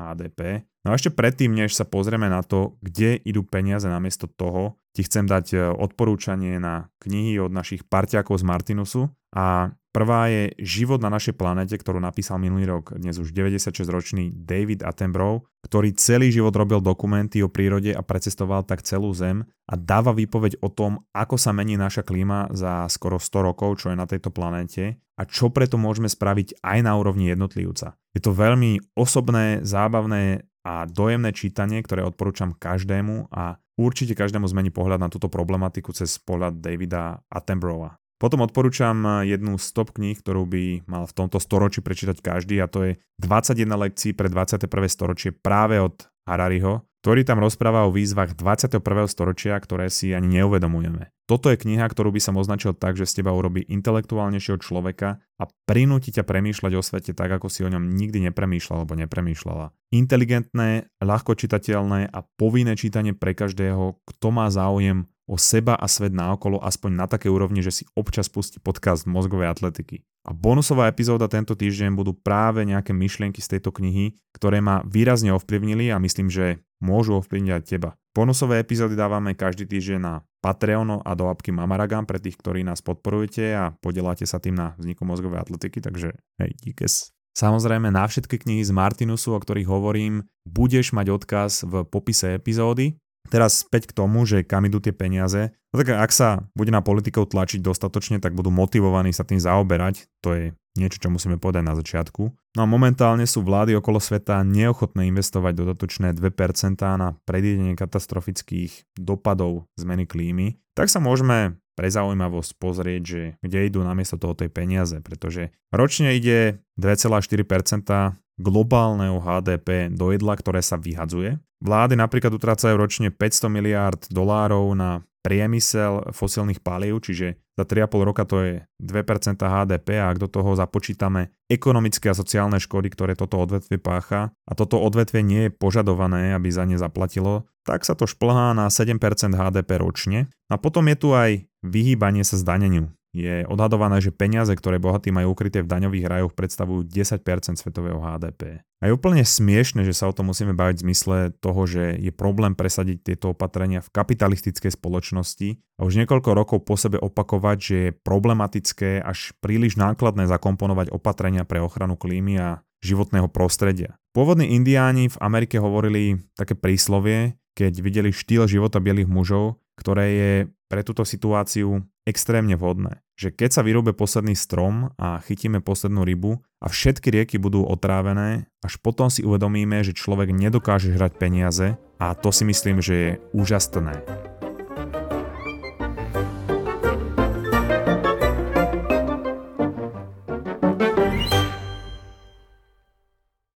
HDP. 0.00 0.69
No 0.80 0.92
a 0.92 0.96
ešte 0.96 1.12
predtým, 1.12 1.52
než 1.52 1.76
sa 1.76 1.84
pozrieme 1.84 2.32
na 2.32 2.40
to, 2.40 2.80
kde 2.80 3.20
idú 3.20 3.44
peniaze 3.44 3.84
namiesto 3.84 4.24
toho, 4.24 4.80
ti 4.96 5.04
chcem 5.04 5.28
dať 5.28 5.46
e, 5.52 5.56
odporúčanie 5.76 6.56
na 6.56 6.88
knihy 7.04 7.36
od 7.36 7.52
našich 7.52 7.84
parťákov 7.84 8.40
z 8.40 8.44
Martinusu 8.48 9.02
a 9.36 9.76
prvá 9.92 10.32
je 10.32 10.56
Život 10.56 11.04
na 11.04 11.12
našej 11.12 11.36
planete, 11.36 11.76
ktorú 11.76 12.00
napísal 12.00 12.40
minulý 12.40 12.66
rok 12.66 12.96
dnes 12.96 13.20
už 13.20 13.30
96-ročný 13.36 14.32
David 14.32 14.80
Attenborough, 14.80 15.44
ktorý 15.62 15.92
celý 15.94 16.32
život 16.32 16.56
robil 16.56 16.80
dokumenty 16.80 17.44
o 17.44 17.52
prírode 17.52 17.92
a 17.92 18.00
precestoval 18.00 18.64
tak 18.64 18.80
celú 18.80 19.12
Zem 19.12 19.44
a 19.68 19.74
dáva 19.76 20.16
výpoveď 20.16 20.64
o 20.64 20.72
tom, 20.72 21.04
ako 21.12 21.36
sa 21.36 21.52
mení 21.52 21.76
naša 21.76 22.02
klíma 22.02 22.50
za 22.56 22.88
skoro 22.88 23.20
100 23.20 23.46
rokov, 23.52 23.84
čo 23.84 23.92
je 23.92 24.00
na 24.00 24.08
tejto 24.08 24.32
planéte 24.32 24.96
a 25.20 25.22
čo 25.28 25.52
preto 25.52 25.76
môžeme 25.76 26.08
spraviť 26.08 26.64
aj 26.64 26.78
na 26.80 26.96
úrovni 26.96 27.28
jednotlivca. 27.28 28.00
Je 28.16 28.24
to 28.24 28.32
veľmi 28.32 28.96
osobné, 28.96 29.60
zábavné 29.60 30.48
a 30.66 30.84
dojemné 30.84 31.32
čítanie, 31.32 31.80
ktoré 31.80 32.04
odporúčam 32.04 32.52
každému 32.52 33.32
a 33.32 33.56
určite 33.80 34.12
každému 34.12 34.44
zmení 34.44 34.68
pohľad 34.68 35.00
na 35.00 35.08
túto 35.08 35.32
problematiku 35.32 35.96
cez 35.96 36.20
pohľad 36.20 36.60
Davida 36.60 37.24
Attenborougha. 37.32 37.96
Potom 38.20 38.44
odporúčam 38.44 39.24
jednu 39.24 39.56
z 39.56 39.66
top 39.72 39.96
kníh, 39.96 40.12
ktorú 40.20 40.44
by 40.44 40.84
mal 40.84 41.08
v 41.08 41.16
tomto 41.16 41.40
storočí 41.40 41.80
prečítať 41.80 42.20
každý 42.20 42.60
a 42.60 42.68
to 42.68 42.92
je 42.92 42.92
21 43.24 43.64
lekcií 43.64 44.12
pre 44.12 44.28
21. 44.28 44.68
storočie 44.92 45.32
práve 45.32 45.80
od 45.80 46.04
Harariho, 46.28 46.84
ktorý 47.00 47.24
tam 47.24 47.40
rozpráva 47.40 47.88
o 47.88 47.94
výzvach 47.94 48.36
21. 48.36 48.76
storočia, 49.08 49.56
ktoré 49.56 49.88
si 49.88 50.12
ani 50.12 50.40
neuvedomujeme. 50.40 51.08
Toto 51.24 51.48
je 51.48 51.56
kniha, 51.56 51.88
ktorú 51.88 52.12
by 52.12 52.20
som 52.20 52.36
označil 52.36 52.76
tak, 52.76 53.00
že 53.00 53.08
z 53.08 53.22
teba 53.22 53.32
urobí 53.32 53.64
intelektuálnejšieho 53.64 54.60
človeka 54.60 55.22
a 55.40 55.44
prinúti 55.64 56.12
ťa 56.12 56.28
premýšľať 56.28 56.72
o 56.76 56.82
svete 56.84 57.16
tak, 57.16 57.32
ako 57.32 57.48
si 57.48 57.64
o 57.64 57.72
ňom 57.72 57.88
nikdy 57.96 58.28
nepremýšľal 58.28 58.84
alebo 58.84 58.98
nepremýšľala. 59.00 59.72
Inteligentné, 59.96 60.92
ľahko 61.00 61.38
čitateľné 61.38 62.12
a 62.12 62.18
povinné 62.36 62.76
čítanie 62.76 63.16
pre 63.16 63.32
každého, 63.32 64.02
kto 64.04 64.26
má 64.28 64.50
záujem 64.52 65.08
o 65.30 65.38
seba 65.38 65.78
a 65.78 65.86
svet 65.86 66.10
naokolo 66.10 66.58
aspoň 66.58 66.90
na 66.90 67.06
také 67.06 67.30
úrovni, 67.30 67.62
že 67.62 67.70
si 67.70 67.84
občas 67.94 68.26
pustí 68.26 68.58
podcast 68.58 69.06
mozgovej 69.06 69.54
atletiky. 69.54 70.02
A 70.26 70.34
bonusová 70.34 70.90
epizóda 70.90 71.30
tento 71.30 71.54
týždeň 71.54 71.94
budú 71.94 72.12
práve 72.12 72.66
nejaké 72.66 72.90
myšlienky 72.90 73.38
z 73.38 73.56
tejto 73.56 73.70
knihy, 73.70 74.18
ktoré 74.34 74.58
ma 74.58 74.82
výrazne 74.82 75.30
ovplyvnili 75.30 75.94
a 75.94 76.02
myslím, 76.02 76.28
že 76.28 76.58
môžu 76.84 77.16
ovplyvniť 77.20 77.52
aj 77.56 77.62
teba. 77.64 77.90
Bonusové 78.10 78.58
epizódy 78.60 78.98
dávame 78.98 79.38
každý 79.38 79.64
týždeň 79.70 80.00
na 80.02 80.26
Patreon 80.42 81.00
a 81.00 81.12
do 81.14 81.30
apky 81.30 81.54
Mamaragam 81.54 82.04
pre 82.04 82.18
tých, 82.18 82.36
ktorí 82.36 82.66
nás 82.66 82.82
podporujete 82.82 83.54
a 83.54 83.72
podeláte 83.78 84.26
sa 84.26 84.42
tým 84.42 84.58
na 84.58 84.74
vzniku 84.76 85.06
mozgovej 85.06 85.46
atletiky, 85.46 85.80
takže 85.80 86.18
hej, 86.42 86.50
díkes. 86.60 87.14
Samozrejme 87.30 87.88
na 87.88 88.04
všetky 88.04 88.42
knihy 88.42 88.60
z 88.66 88.74
Martinusu, 88.74 89.32
o 89.32 89.40
ktorých 89.40 89.70
hovorím, 89.70 90.28
budeš 90.44 90.92
mať 90.92 91.06
odkaz 91.08 91.64
v 91.64 91.86
popise 91.88 92.36
epizódy 92.36 92.99
Teraz 93.30 93.62
späť 93.62 93.88
k 93.88 93.96
tomu, 93.96 94.26
že 94.26 94.42
kam 94.42 94.66
idú 94.66 94.82
tie 94.82 94.90
peniaze. 94.90 95.54
No 95.70 95.78
tak 95.78 95.94
ak 95.94 96.10
sa 96.10 96.50
bude 96.58 96.74
na 96.74 96.82
politikov 96.82 97.30
tlačiť 97.30 97.62
dostatočne, 97.62 98.18
tak 98.18 98.34
budú 98.34 98.50
motivovaní 98.50 99.14
sa 99.14 99.22
tým 99.22 99.38
zaoberať. 99.38 100.10
To 100.26 100.34
je 100.34 100.44
niečo, 100.74 100.98
čo 100.98 101.08
musíme 101.10 101.38
povedať 101.38 101.62
na 101.62 101.74
začiatku. 101.78 102.22
No 102.58 102.60
a 102.62 102.66
momentálne 102.66 103.22
sú 103.26 103.46
vlády 103.46 103.78
okolo 103.78 104.02
sveta 104.02 104.42
neochotné 104.42 105.06
investovať 105.10 105.52
dodatočné 105.54 106.08
2% 106.18 106.74
na 106.98 107.14
predídenie 107.22 107.78
katastrofických 107.78 108.98
dopadov 108.98 109.70
zmeny 109.78 110.10
klímy. 110.10 110.58
Tak 110.74 110.90
sa 110.90 110.98
môžeme 110.98 111.58
pre 111.78 111.88
zaujímavosť 111.88 112.60
pozrieť, 112.60 113.02
že 113.06 113.22
kde 113.40 113.58
idú 113.70 113.80
namiesto 113.80 114.20
toho 114.20 114.36
tej 114.36 114.52
peniaze, 114.52 114.98
pretože 115.00 115.54
ročne 115.72 116.12
ide 116.12 116.60
2,4% 116.76 118.20
globálneho 118.40 119.20
HDP 119.20 119.92
do 119.92 120.16
jedla, 120.16 120.34
ktoré 120.34 120.64
sa 120.64 120.80
vyhadzuje. 120.80 121.36
Vlády 121.60 121.94
napríklad 122.00 122.32
utrácajú 122.32 122.72
ročne 122.74 123.12
500 123.12 123.52
miliárd 123.52 124.00
dolárov 124.08 124.72
na 124.72 125.04
priemysel 125.20 126.16
fosilných 126.16 126.64
palív, 126.64 127.04
čiže 127.04 127.36
za 127.60 127.68
3,5 127.68 128.08
roka 128.08 128.24
to 128.24 128.40
je 128.40 128.54
2% 128.80 129.36
HDP 129.36 130.00
a 130.00 130.08
ak 130.08 130.16
do 130.16 130.28
toho 130.32 130.56
započítame 130.56 131.28
ekonomické 131.52 132.08
a 132.08 132.16
sociálne 132.16 132.56
škody, 132.56 132.88
ktoré 132.88 133.12
toto 133.12 133.36
odvetvie 133.36 133.76
pácha 133.76 134.32
a 134.48 134.52
toto 134.56 134.80
odvetvie 134.80 135.20
nie 135.20 135.42
je 135.48 135.52
požadované, 135.52 136.32
aby 136.32 136.48
za 136.48 136.64
ne 136.64 136.80
zaplatilo, 136.80 137.44
tak 137.68 137.84
sa 137.84 137.92
to 137.92 138.08
šplhá 138.08 138.56
na 138.56 138.72
7% 138.72 138.96
HDP 139.36 139.76
ročne. 139.76 140.32
A 140.48 140.56
potom 140.56 140.88
je 140.88 140.96
tu 140.96 141.12
aj 141.12 141.44
vyhýbanie 141.60 142.24
sa 142.24 142.40
zdaneniu 142.40 142.88
je 143.10 143.42
odhadované, 143.50 143.98
že 143.98 144.14
peniaze, 144.14 144.54
ktoré 144.54 144.78
bohatí 144.78 145.10
majú 145.10 145.34
ukryté 145.34 145.66
v 145.66 145.70
daňových 145.70 146.06
rajoch, 146.06 146.32
predstavujú 146.38 146.86
10% 146.86 147.58
svetového 147.58 147.98
HDP. 147.98 148.62
A 148.80 148.88
je 148.88 148.96
úplne 148.96 149.26
smiešne, 149.26 149.84
že 149.84 149.92
sa 149.92 150.08
o 150.08 150.14
tom 150.14 150.30
musíme 150.30 150.54
baviť 150.56 150.76
v 150.80 150.84
zmysle 150.88 151.16
toho, 151.42 151.62
že 151.68 151.98
je 151.98 152.14
problém 152.14 152.54
presadiť 152.54 153.12
tieto 153.12 153.34
opatrenia 153.34 153.82
v 153.84 153.92
kapitalistickej 153.92 154.72
spoločnosti 154.72 155.60
a 155.76 155.84
už 155.84 156.00
niekoľko 156.00 156.30
rokov 156.32 156.58
po 156.64 156.78
sebe 156.78 156.96
opakovať, 156.96 157.56
že 157.60 157.76
je 157.76 157.96
problematické 157.98 159.02
až 159.02 159.34
príliš 159.42 159.76
nákladné 159.76 160.30
zakomponovať 160.30 160.94
opatrenia 160.94 161.44
pre 161.44 161.60
ochranu 161.60 161.98
klímy 161.98 162.40
a 162.40 162.48
životného 162.80 163.28
prostredia. 163.28 164.00
Pôvodní 164.16 164.56
indiáni 164.56 165.12
v 165.12 165.20
Amerike 165.20 165.60
hovorili 165.60 166.18
také 166.34 166.56
príslovie, 166.56 167.36
keď 167.54 167.72
videli 167.82 168.10
štýl 168.14 168.46
života 168.46 168.78
bielých 168.78 169.10
mužov, 169.10 169.60
ktoré 169.80 170.06
je 170.12 170.32
pre 170.70 170.84
túto 170.86 171.02
situáciu 171.02 171.82
extrémne 172.06 172.54
vhodné. 172.54 173.02
Že 173.16 173.36
keď 173.36 173.50
sa 173.50 173.62
vyrúbe 173.66 173.92
posledný 173.92 174.36
strom 174.36 174.92
a 174.96 175.20
chytíme 175.20 175.60
poslednú 175.60 176.06
rybu 176.06 176.40
a 176.62 176.66
všetky 176.70 177.10
rieky 177.10 177.36
budú 177.36 177.66
otrávené, 177.66 178.48
až 178.64 178.76
potom 178.80 179.08
si 179.12 179.26
uvedomíme, 179.26 179.82
že 179.82 179.96
človek 179.96 180.32
nedokáže 180.32 180.94
hrať 180.94 181.12
peniaze 181.16 181.76
a 182.00 182.12
to 182.16 182.30
si 182.32 182.46
myslím, 182.48 182.78
že 182.80 182.94
je 182.94 183.10
úžasné. 183.36 184.29